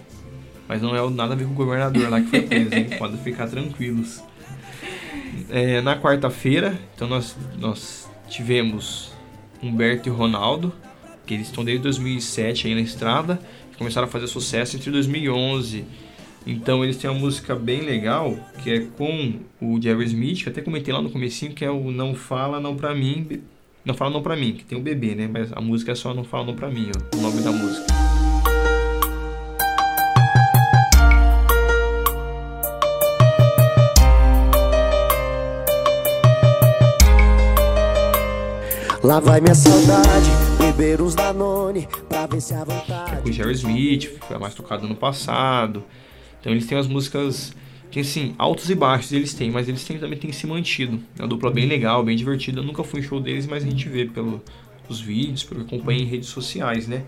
[0.70, 2.90] Mas não é nada a ver com o governador lá que foi preso, hein?
[3.00, 4.22] Podem ficar tranquilos.
[5.50, 9.12] É, na quarta-feira, então nós, nós tivemos
[9.64, 10.72] Humberto e Ronaldo,
[11.26, 13.42] que eles estão desde 2007 aí na estrada,
[13.80, 15.86] começaram a fazer sucesso entre 2011.
[16.46, 20.52] Então eles têm uma música bem legal, que é com o Jerry Smith, que eu
[20.52, 23.42] até comentei lá no comecinho, que é o Não Fala Não Pra Mim,
[23.84, 25.28] Não Fala Não Pra Mim, que tem o bebê, né?
[25.32, 28.09] Mas a música é só Não Fala Não Pra Mim, ó, o nome da música.
[39.04, 43.22] Lá vai minha saudade, beber uns Danone pra ver se a vontade.
[43.22, 45.84] com o Jerry Smith, foi mais tocada no passado.
[46.40, 47.54] Então eles têm as músicas
[47.90, 51.00] que assim, altos e baixos eles têm, mas eles têm, também têm se mantido.
[51.18, 52.60] É uma dupla bem legal, bem divertida.
[52.60, 56.02] Eu nunca fui em show deles, mas a gente vê pelos vídeos, pelo que acompanha
[56.02, 57.04] em redes sociais, né?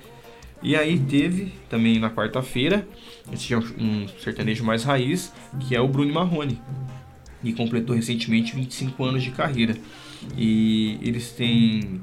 [0.63, 2.88] E aí teve também na quarta-feira,
[3.34, 6.62] esse é um- sertanejo mais raiz, que é o Bruno Marrone.
[7.43, 9.75] E completou recentemente 25 anos de carreira.
[10.38, 12.01] E eles têm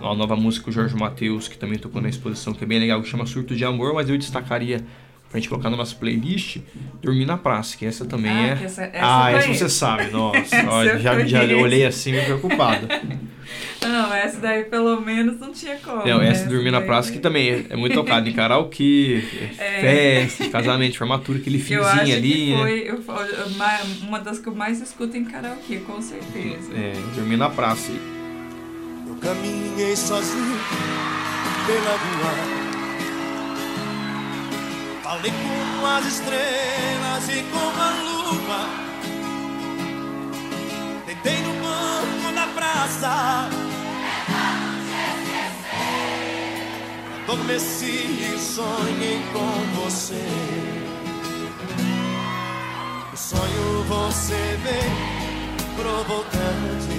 [0.00, 3.02] uma nova música do Jorge Matheus, que também tocou na exposição, que é bem legal,
[3.02, 4.84] que chama Surto de Amor, mas eu destacaria
[5.28, 6.58] pra gente colocar na nossa playlist
[7.02, 8.64] Dormir na Praça, que essa também Ah, é.
[8.64, 10.56] essa- essa ah, essa você sabe, nossa.
[10.70, 12.86] Olha, já, já olhei assim meio preocupado.
[13.82, 16.06] Não, essa daí pelo menos não tinha como.
[16.06, 16.28] Não, né?
[16.28, 19.22] essa Dormir na daí- Praça, que também é, é muito tocada em karaokê,
[19.58, 19.80] É.
[20.28, 22.58] festa, casamento, formatura, aquele Eu acho finzinho ali, que né?
[22.58, 26.72] foi eu- eu- ma- uma das que eu mais escuto em karaokê, com certeza.
[26.74, 27.90] É, Dormir na Praça.
[29.08, 30.58] Eu caminhei sozinho
[31.66, 32.60] pela rua.
[35.02, 38.68] Falei com as estrelas e com a lua.
[41.06, 43.48] Tentei no banco da praça.
[47.30, 50.26] Adormeci e sonhei com você.
[53.12, 55.20] O sonho você vem
[55.76, 56.96] provocante.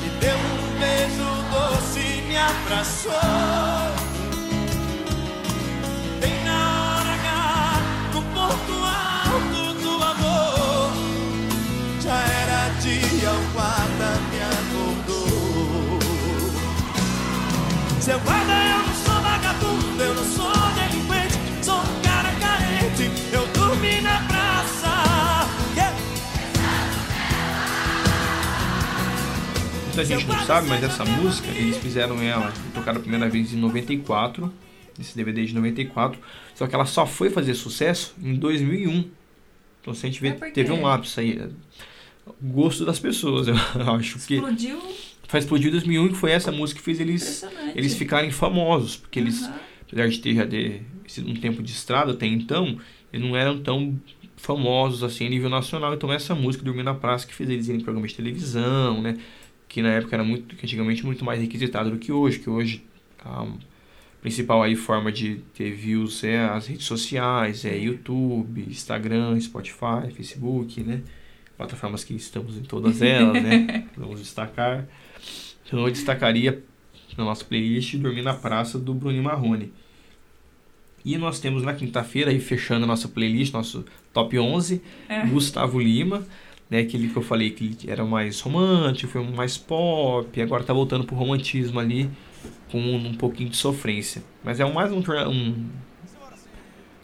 [0.00, 3.12] Me deu um beijo doce, me abraçou.
[6.20, 6.99] Bem na hora
[18.18, 23.08] Guarda, eu não sou vagabundo, eu não sou delinquente, sou um cara carente.
[23.32, 24.88] Eu dormi na praça.
[25.76, 25.96] Yeah.
[29.86, 33.56] Muita gente não sabe, mas essa música, eles fizeram ela, tocaram a primeira vez em
[33.56, 34.52] 94,
[34.98, 36.20] esse DVD de 94,
[36.56, 39.08] só que ela só foi fazer sucesso em 2001.
[39.80, 41.38] Então se a gente vê, teve um lápis aí.
[41.38, 41.48] é,
[42.42, 43.54] gosto das pessoas, eu
[43.94, 44.82] acho que Explodiu
[45.30, 49.20] faz explodir em 2001 que foi essa música que fez eles, eles ficarem famosos, porque
[49.20, 49.54] eles, Aham.
[49.86, 52.78] apesar de ter já de, sido um tempo de estrada até então,
[53.12, 53.98] eles não eram tão
[54.36, 55.94] famosos assim a nível nacional.
[55.94, 59.18] Então essa música Dormir na Praça que fez eles irem em programas de televisão, né?
[59.68, 62.82] Que na época era muito, que antigamente muito mais requisitado do que hoje, que hoje
[63.24, 63.46] a
[64.20, 70.82] principal aí forma de ter views é as redes sociais, é YouTube, Instagram, Spotify, Facebook,
[70.82, 71.02] né?
[71.56, 73.86] Plataformas que estamos em todas elas, né?
[73.96, 74.88] Vamos destacar.
[75.70, 76.60] Então eu destacaria
[77.16, 79.72] na nossa playlist Dormir na Praça do Bruninho Marrone.
[81.04, 85.24] E nós temos na quinta-feira, aí fechando a nossa playlist, nosso top 11, É.
[85.26, 86.26] Gustavo Lima,
[86.68, 91.04] né, aquele que eu falei que era mais romântico, foi mais pop, agora tá voltando
[91.04, 92.10] pro romantismo ali,
[92.70, 94.22] com um, pouquinho de sofrência.
[94.44, 94.98] Mas é mais um,
[95.28, 95.66] um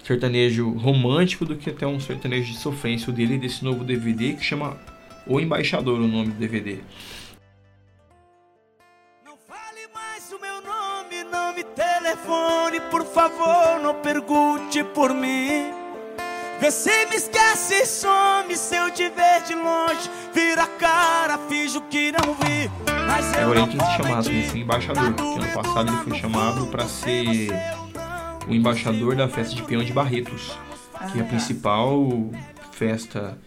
[0.04, 4.44] sertanejo romântico do que até um sertanejo de sofrência o dele desse novo DVD que
[4.44, 4.76] chama
[5.26, 6.78] O Embaixador, o nome do DVD.
[11.56, 15.72] Me telefone, por favor, não pergunte por mim.
[16.60, 20.10] Vê se me esquece e some se eu te ver de longe.
[20.34, 22.70] Vira a cara, finjo que não vi.
[23.06, 24.48] Mas eu Agora ele que se assim, mentir.
[24.48, 27.48] esse embaixador, porque ano passado ele foi chamado para ser
[28.48, 30.58] o embaixador da festa de peão de Barretos,
[31.12, 32.30] que é a Ah, principal
[32.72, 33.38] festa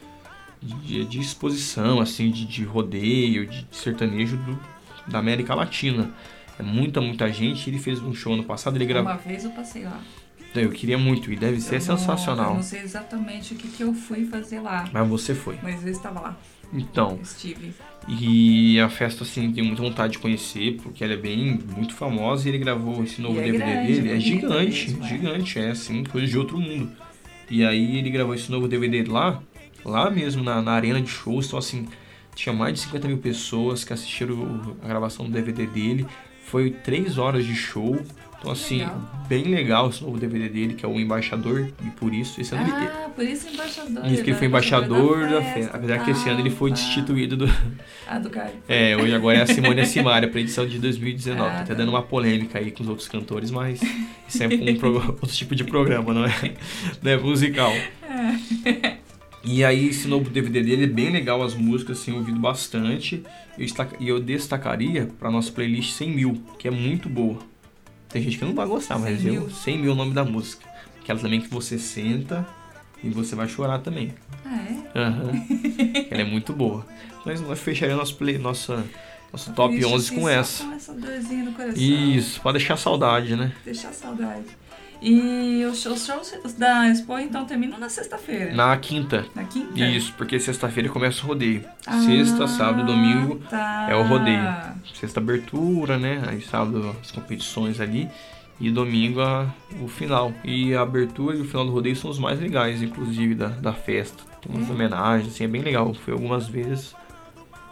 [0.62, 4.60] de, de exposição, assim, de, de rodeio, de sertanejo do,
[5.08, 6.12] da América Latina.
[6.60, 7.70] É muita, muita gente.
[7.70, 9.10] Ele fez um show ano passado, ele gravou.
[9.12, 10.00] Uma vez eu passei lá.
[10.54, 12.50] Eu queria muito, e deve ser Eu não- sensacional.
[12.50, 15.58] eu não sei exatamente o que, que eu fui fazer lá, Mas você foi.
[15.62, 16.38] mas eu estava lá.
[16.74, 17.72] Então, Estive.
[18.08, 22.46] e a festa, assim, tenho muita vontade de conhecer, porque ela é bem, muito famosa,
[22.48, 24.12] e ele gravou esse novo E é DVD grande, dele.
[24.12, 25.08] É gigante, mesmo, é.
[25.08, 26.92] gigante, é assim, coisa de outro mundo.
[27.50, 29.42] E aí ele gravou esse novo DVD lá,
[29.86, 31.88] lá mesmo, na, na arena de shows, então assim,
[32.36, 36.08] tinha mais de 50 mil pessoas que assistiram a gravação do DVD dele.
[36.50, 38.00] Foi três horas de show.
[38.40, 39.02] Então, assim, Legal.
[39.28, 42.64] bem legal esse novo DVD dele, que é o Embaixador, e por isso, esse ano
[42.64, 44.06] ele, Ah, por isso embaixador.
[44.06, 44.38] isso que ele né?
[44.38, 45.78] foi embaixador da festa, festa.
[45.78, 46.78] Apesar que esse ano ele foi tá.
[46.78, 47.50] destituído do,
[48.08, 48.54] Ah, do Caio.
[48.70, 51.42] é, hoje agora é a Simone Simaria para edição de 2019.
[51.50, 51.74] Ah, tá até tá.
[51.74, 53.82] dando uma polêmica aí com os outros cantores, mas
[54.26, 56.54] isso é um pro- outro tipo de programa, não é?
[57.04, 57.74] Não é musical.
[59.44, 63.24] E aí esse novo DVD dele é bem legal, as músicas, assim, ouvido bastante.
[63.58, 67.40] E eu destacaria para nossa playlist 100 mil, que é muito boa.
[68.10, 69.50] Tem gente que não vai gostar, mas 100 eu, mil.
[69.50, 70.68] 100 mil é o nome da música.
[71.02, 72.46] Aquela também que você senta
[73.04, 74.14] e você vai chorar também.
[74.46, 75.00] Ah, é?
[75.00, 75.32] Aham.
[76.12, 76.86] Ela é muito boa.
[77.26, 78.86] Nós, nós fecharíamos nosso play, nossa,
[79.32, 80.64] nosso top Triste, 11 assim, com essa.
[80.64, 81.82] Com essa dorzinha no coração.
[81.82, 83.54] Isso, pode deixar saudade, né?
[83.64, 84.46] Deixar saudade.
[85.02, 88.54] E os shows, da Expo, então, terminam na sexta-feira.
[88.54, 89.26] Na quinta.
[89.34, 89.80] Na quinta?
[89.80, 91.64] Isso, porque sexta-feira começa o rodeio.
[91.88, 93.88] Ah, Sexta, sábado, domingo tá.
[93.90, 94.44] é o rodeio.
[94.94, 96.22] Sexta abertura, né?
[96.28, 98.10] Aí sábado as competições ali.
[98.60, 99.48] E domingo a,
[99.82, 100.34] o final.
[100.44, 103.72] E a abertura e o final do rodeio são os mais legais, inclusive, da, da
[103.72, 104.22] festa.
[104.42, 104.74] Tem umas É.
[104.74, 105.94] homenagens, assim, é bem legal.
[105.94, 106.94] Foi algumas vezes.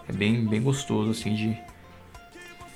[0.08, 1.58] É bem, bem gostoso, assim, de,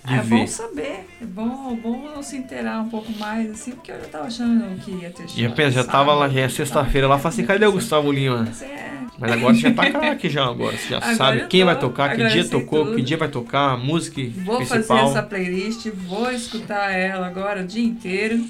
[0.06, 0.40] de É ver.
[0.40, 1.08] bom saber.
[1.22, 4.92] É bom, bom se inteirar um pouco mais, assim, porque eu já tava achando que
[4.92, 7.72] ia ter Já, pensa, já tava lá, já é sexta-feira lá, falei assim, cadê o
[7.72, 8.44] Gustavo Lima?
[8.48, 10.78] Mas é, Mas agora você já tá craque já agora.
[10.78, 12.96] Você já Agora sabe quem tô, vai tocar, que dia tocou, tudo.
[12.96, 14.84] que dia vai tocar, a música Vou principal.
[14.84, 18.44] fazer essa playlist, vou escutar ela agora o dia inteiro.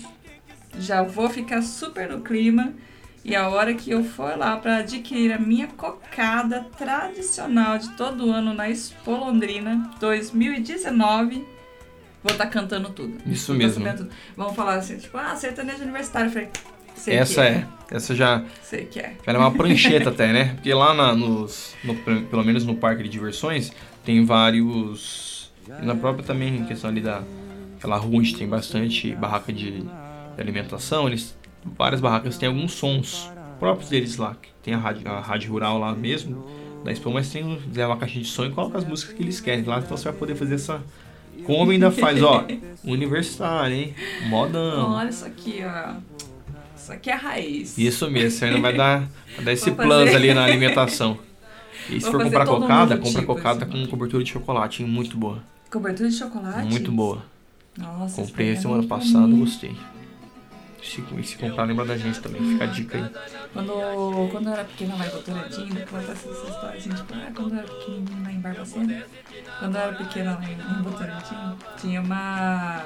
[0.79, 2.71] Já vou ficar super no clima.
[3.23, 8.31] E a hora que eu for lá para adquirir a minha cocada tradicional de todo
[8.31, 11.45] ano na Expo Londrina 2019,
[12.23, 13.17] vou estar cantando tudo.
[13.25, 13.85] Isso tá mesmo.
[13.95, 14.09] tudo.
[14.35, 16.27] Vamos falar assim, tipo, ah, sertanejo universitário.
[16.29, 16.49] Eu falei,
[16.95, 17.67] sei Essa que é.
[17.91, 18.43] Essa já.
[18.63, 19.15] Sei que é.
[19.25, 20.53] Ela é uma prancheta até, né?
[20.55, 21.75] Porque lá na- nos.
[21.83, 23.71] no- pelo menos no parque de diversões,
[24.03, 25.51] tem vários.
[25.81, 27.21] E na própria também, em questão ali da.
[27.77, 31.35] Aquela rua onde tem bastante barraca de, de alimentação, eles.
[31.63, 34.35] Várias barracas têm alguns sons próprios deles lá.
[34.41, 36.43] que Tem a rádio, a rádio rural lá mesmo,
[36.83, 39.39] da Expo, mas tem leva uma caixinha de som e coloca as músicas que eles
[39.39, 40.81] querem lá, então você vai poder fazer essa.
[41.45, 42.45] Como ainda faz, ó,
[42.83, 43.95] universitário, hein?
[44.27, 44.91] Modão.
[44.93, 45.95] Olha isso aqui, ó.
[46.75, 47.77] Isso aqui é a raiz.
[47.77, 51.17] Isso mesmo, você ainda vai dar, vai dar esse plus ali na alimentação.
[51.89, 54.89] E se Vou for comprar cocada, mundo compra tipo cocada com cobertura de chocolate, hein?
[54.89, 55.43] muito boa.
[55.71, 56.67] Cobertura de chocolate?
[56.67, 57.23] Muito boa.
[57.77, 59.75] Nossa, Comprei esse semana é passada, gostei.
[60.81, 63.09] Se, se comprar, lembra da gente também, fica a dica aí.
[63.53, 67.31] Quando, quando eu era pequena lá em Votorantim, vou contar essa história assim, tipo, ah,
[67.35, 69.05] quando eu era pequenininha lá em Barbacena,
[69.59, 71.35] quando eu era pequena lá em, em Votorantim,
[71.77, 72.83] tinha uma,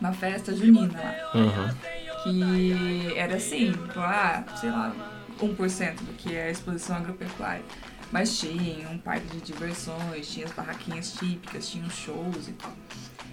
[0.00, 1.76] uma festa junina lá, Aham.
[2.22, 4.94] que era assim, tipo, ah, sei lá,
[5.40, 7.64] 1% do que é a exposição agropecuária.
[8.12, 12.72] Mas tinha um parque de diversões, tinha as barraquinhas típicas, tinha os shows e tal.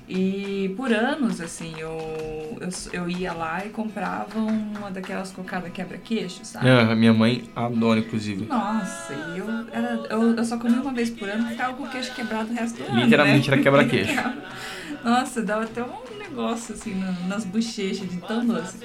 [0.08, 6.46] E por anos, assim, eu, eu, eu ia lá e comprava uma daquelas cocadas quebra-queixo,
[6.46, 6.68] sabe?
[6.68, 8.46] É, a minha mãe adora, inclusive.
[8.46, 11.84] Nossa, e eu, era, eu, eu só comia uma vez por ano e ficava com
[11.84, 13.04] o queixo quebrado o resto do ano.
[13.04, 13.56] Literalmente né?
[13.56, 14.14] era quebra-queixo.
[15.04, 18.78] Nossa, dava até um negócio assim na- nas bochechas de tão doce.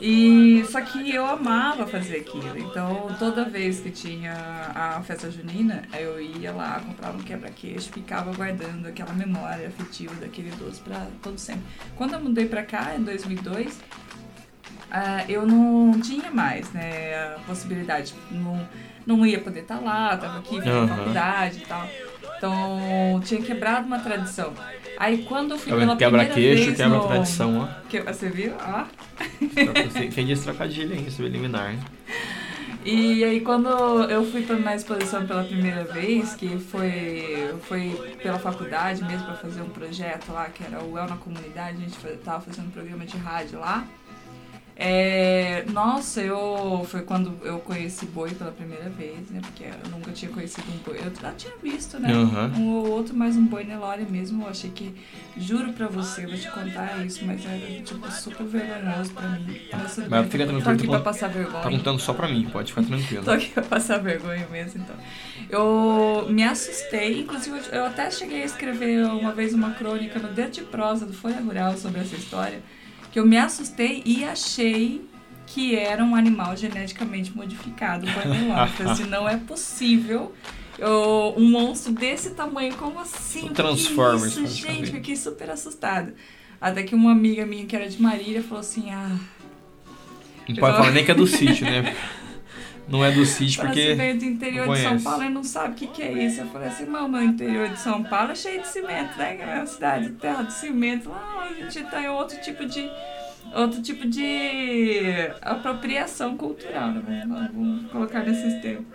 [0.00, 2.56] E só que eu amava fazer aquilo.
[2.58, 4.32] Então toda vez que tinha
[4.74, 10.49] a festa junina, eu ia lá, comprava um quebra-queixo, ficava guardando aquela memória afetiva daquele
[10.52, 11.62] doce pra todo sempre.
[11.96, 13.80] Quando eu mudei pra cá, em 2002,
[14.90, 18.14] ah, eu não tinha mais, né, a possibilidade.
[18.30, 18.68] Não,
[19.06, 20.88] não ia poder estar lá, tava aqui, fazendo Aham.
[20.88, 21.88] faculdade e tal.
[22.36, 24.52] Então, tinha quebrado uma tradição.
[24.98, 25.96] Aí, quando eu fui Tá pela vendo?
[25.96, 27.06] primeira Quebra-queixo, vez quebra no...
[27.06, 27.88] tradição, ó.
[27.88, 28.52] Que, você viu?
[28.60, 28.84] Ó.
[30.02, 31.74] Entendi esse trocadilho aí, esse eliminar.
[32.82, 33.68] E aí, quando
[34.04, 39.36] eu fui pra- na exposição pela primeira vez, que foi, foi pela faculdade mesmo para
[39.36, 42.70] fazer um projeto lá, que era o El na Comunidade, a gente tava fazendo um
[42.70, 43.86] programa de rádio lá.
[44.82, 49.38] É, nossa, eu foi quando eu conheci boi pela primeira vez, né?
[49.42, 50.98] Porque eu nunca tinha conhecido um boi.
[51.04, 52.10] Eu já tinha visto, né?
[52.10, 52.50] Aham.
[52.56, 54.44] Um ou outro, mas um boi Nelore mesmo.
[54.44, 54.94] Eu achei que,
[55.36, 59.60] juro pra você, eu vou te contar isso, mas era tipo super vergonhoso pra mim.
[59.70, 61.62] Mas, tudo Mas fica tô- tranquilo, Tô aqui pra passar vergonha.
[61.62, 63.22] Tá contando só pra mim, pode ficar tranquilo.
[63.24, 64.96] Tô aqui pra passar vergonha mesmo, então.
[65.50, 70.28] Eu me assustei, inclusive eu- eu até cheguei a escrever uma vez uma crônica no
[70.28, 72.62] Dedo de Prosa do Folha Rural sobre essa história,
[73.12, 75.04] que eu me assustei e achei
[75.46, 78.06] que era um animal geneticamente modificado.
[78.06, 78.50] Falei
[78.90, 80.32] assim, não é possível
[80.78, 83.46] eu- um monstro desse tamanho, como assim?
[83.46, 86.14] O Que Transformers, isso, gente, fiquei super assustada.
[86.60, 89.16] Até que uma amiga minha que era de Marília falou assim, ah...
[90.48, 91.96] Não pode falar nem que é do sítio, né?
[92.90, 93.80] Não é do sítio porque.
[93.80, 95.00] se veio do interior de São.
[95.00, 96.40] Paulo e não sabe o que, que é isso.
[96.40, 99.38] Eu falei assim, meu interior de São Paulo é cheio de cimento, né?
[99.40, 101.08] É uma cidade de terra de cimento.
[101.08, 102.90] Lá a gente tem outro tipo de.
[103.54, 105.00] Outro tipo de
[105.40, 107.24] apropriação cultural, né?
[107.26, 108.86] Vamos, vamos colocar nesses termos.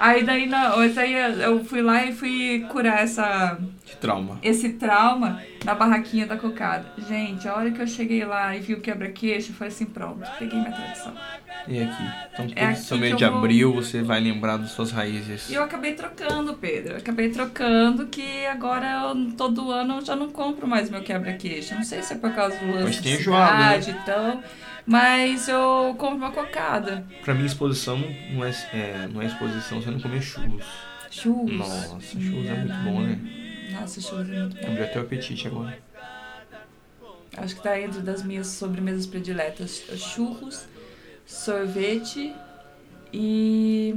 [0.00, 4.38] Aí daí, na, daí eu fui lá e fui curar essa, Que trauma.
[4.42, 6.86] esse trauma na barraquinha da cocada.
[7.06, 10.58] Gente, a hora que eu cheguei lá e vi o quebra-queixo, foi assim, pronto, peguei
[10.58, 11.12] minha tradição.
[11.68, 12.02] E aqui?
[12.32, 15.50] Então, É aqui de vou- abril você vai lembrar das suas raízes.
[15.50, 16.94] E eu acabei trocando, Pedro.
[16.94, 21.74] Eu acabei trocando que agora eu, todo ano eu já não compro mais meu quebra-queixo.
[21.74, 23.80] Não sei se é por causa do lance Mas de tem enjoado, né?
[23.82, 24.42] cidade e tal.
[24.86, 27.06] Mas eu compro uma cocada.
[27.22, 27.98] Pra mim, exposição
[28.32, 30.64] não é, é, não é exposição, você não comer churros.
[31.10, 31.52] Churros.
[31.52, 33.20] Nossa, churros é muito bom, né?
[33.72, 34.66] Nossa, churros é muito bom.
[34.68, 35.78] Abriu até o apetite agora.
[37.36, 39.84] Acho que tá dentro das minhas sobremesas prediletas.
[39.96, 40.66] Churros,
[41.24, 42.34] sorvete
[43.12, 43.94] e...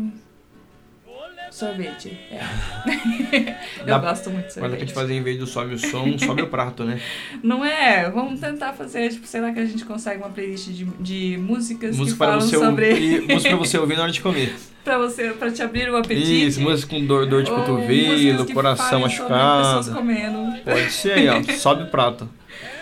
[1.53, 2.39] Sorvete, é.
[3.81, 4.79] eu Dá- gosto muito de Mas dá pra sorvete.
[4.79, 6.99] gente fazer em vez do sobe o som, sobe o prato, né?
[7.43, 8.09] Não é?
[8.09, 11.95] Vamos tentar fazer, tipo, sei lá que a gente consegue uma playlist de, de músicas
[11.95, 12.89] música que para falam você sobre.
[12.89, 13.21] ouvir.
[13.31, 14.51] Música pra você ouvir na hora de comer.
[14.83, 16.47] pra você, pra te abrir o apetite.
[16.47, 19.93] Isso, música com dor, dor de ou cotovelo, coração sobre pessoas machucado.
[19.95, 20.59] comendo.
[20.63, 21.43] Pode ser aí, ó.
[21.53, 22.27] Sobe o prato.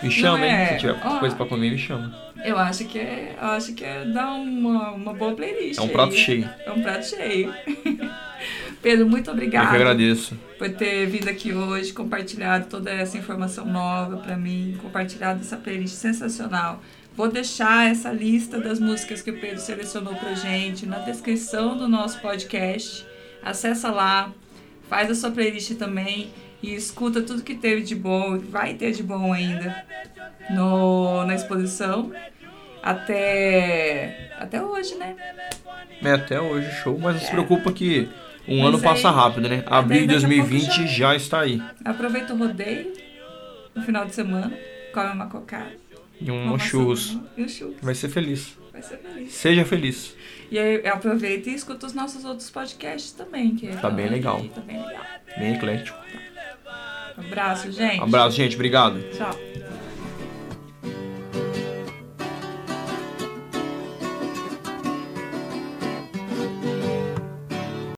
[0.02, 0.62] Me chama, é?
[0.62, 0.68] hein?
[0.72, 1.18] Se tiver Ó.
[1.20, 2.14] coisa pra comer, me chama.
[2.44, 5.78] Eu acho que é, eu acho que é dar uma, uma boa playlist.
[5.78, 5.90] É um aí.
[5.92, 6.48] prato cheio.
[6.66, 7.54] É um prato cheio.
[8.82, 10.36] Pedro, muito Eu obrigada que agradeço.
[10.58, 15.94] por ter vindo aqui hoje, compartilhado toda essa informação nova pra mim, compartilhado essa playlist
[15.94, 16.82] sensacional.
[17.16, 21.86] Vou deixar essa lista das músicas que o Pedro selecionou pra gente na descrição do
[21.86, 23.06] nosso podcast.
[23.42, 24.32] Acessa lá,
[24.88, 26.30] faz a sua playlist também
[26.62, 29.84] e escuta tudo que teve de bom, vai ter de bom ainda
[30.50, 32.10] no, na exposição.
[32.82, 35.14] Até, até hoje, né?
[36.02, 36.98] É, até hoje, show.
[36.98, 37.30] Mas não se É.
[37.30, 38.08] preocupa que
[38.48, 39.62] um Mas ano aí- passa rápido, né?
[39.66, 41.62] Abril de daqui a pouco 2020 já- já está aí.
[41.84, 42.92] Aproveita o rodeio
[43.74, 44.52] no final de semana,
[44.92, 45.72] come uma cocada.
[46.20, 47.18] E um churros.
[47.36, 47.74] E um.
[47.82, 48.56] Vai ser feliz.
[48.72, 49.32] Vai ser feliz.
[49.32, 50.16] Seja feliz.
[50.50, 53.54] E aí aproveita e escuta os nossos outros podcasts também.
[53.56, 54.44] Que Tá bem legal.
[54.54, 55.02] Tá bem legal.
[55.38, 55.98] Bem eclético.
[57.16, 58.00] Abraço, gente.
[58.02, 58.54] Abraço, gente.
[58.54, 59.02] Obrigado.
[59.16, 59.38] Tchau.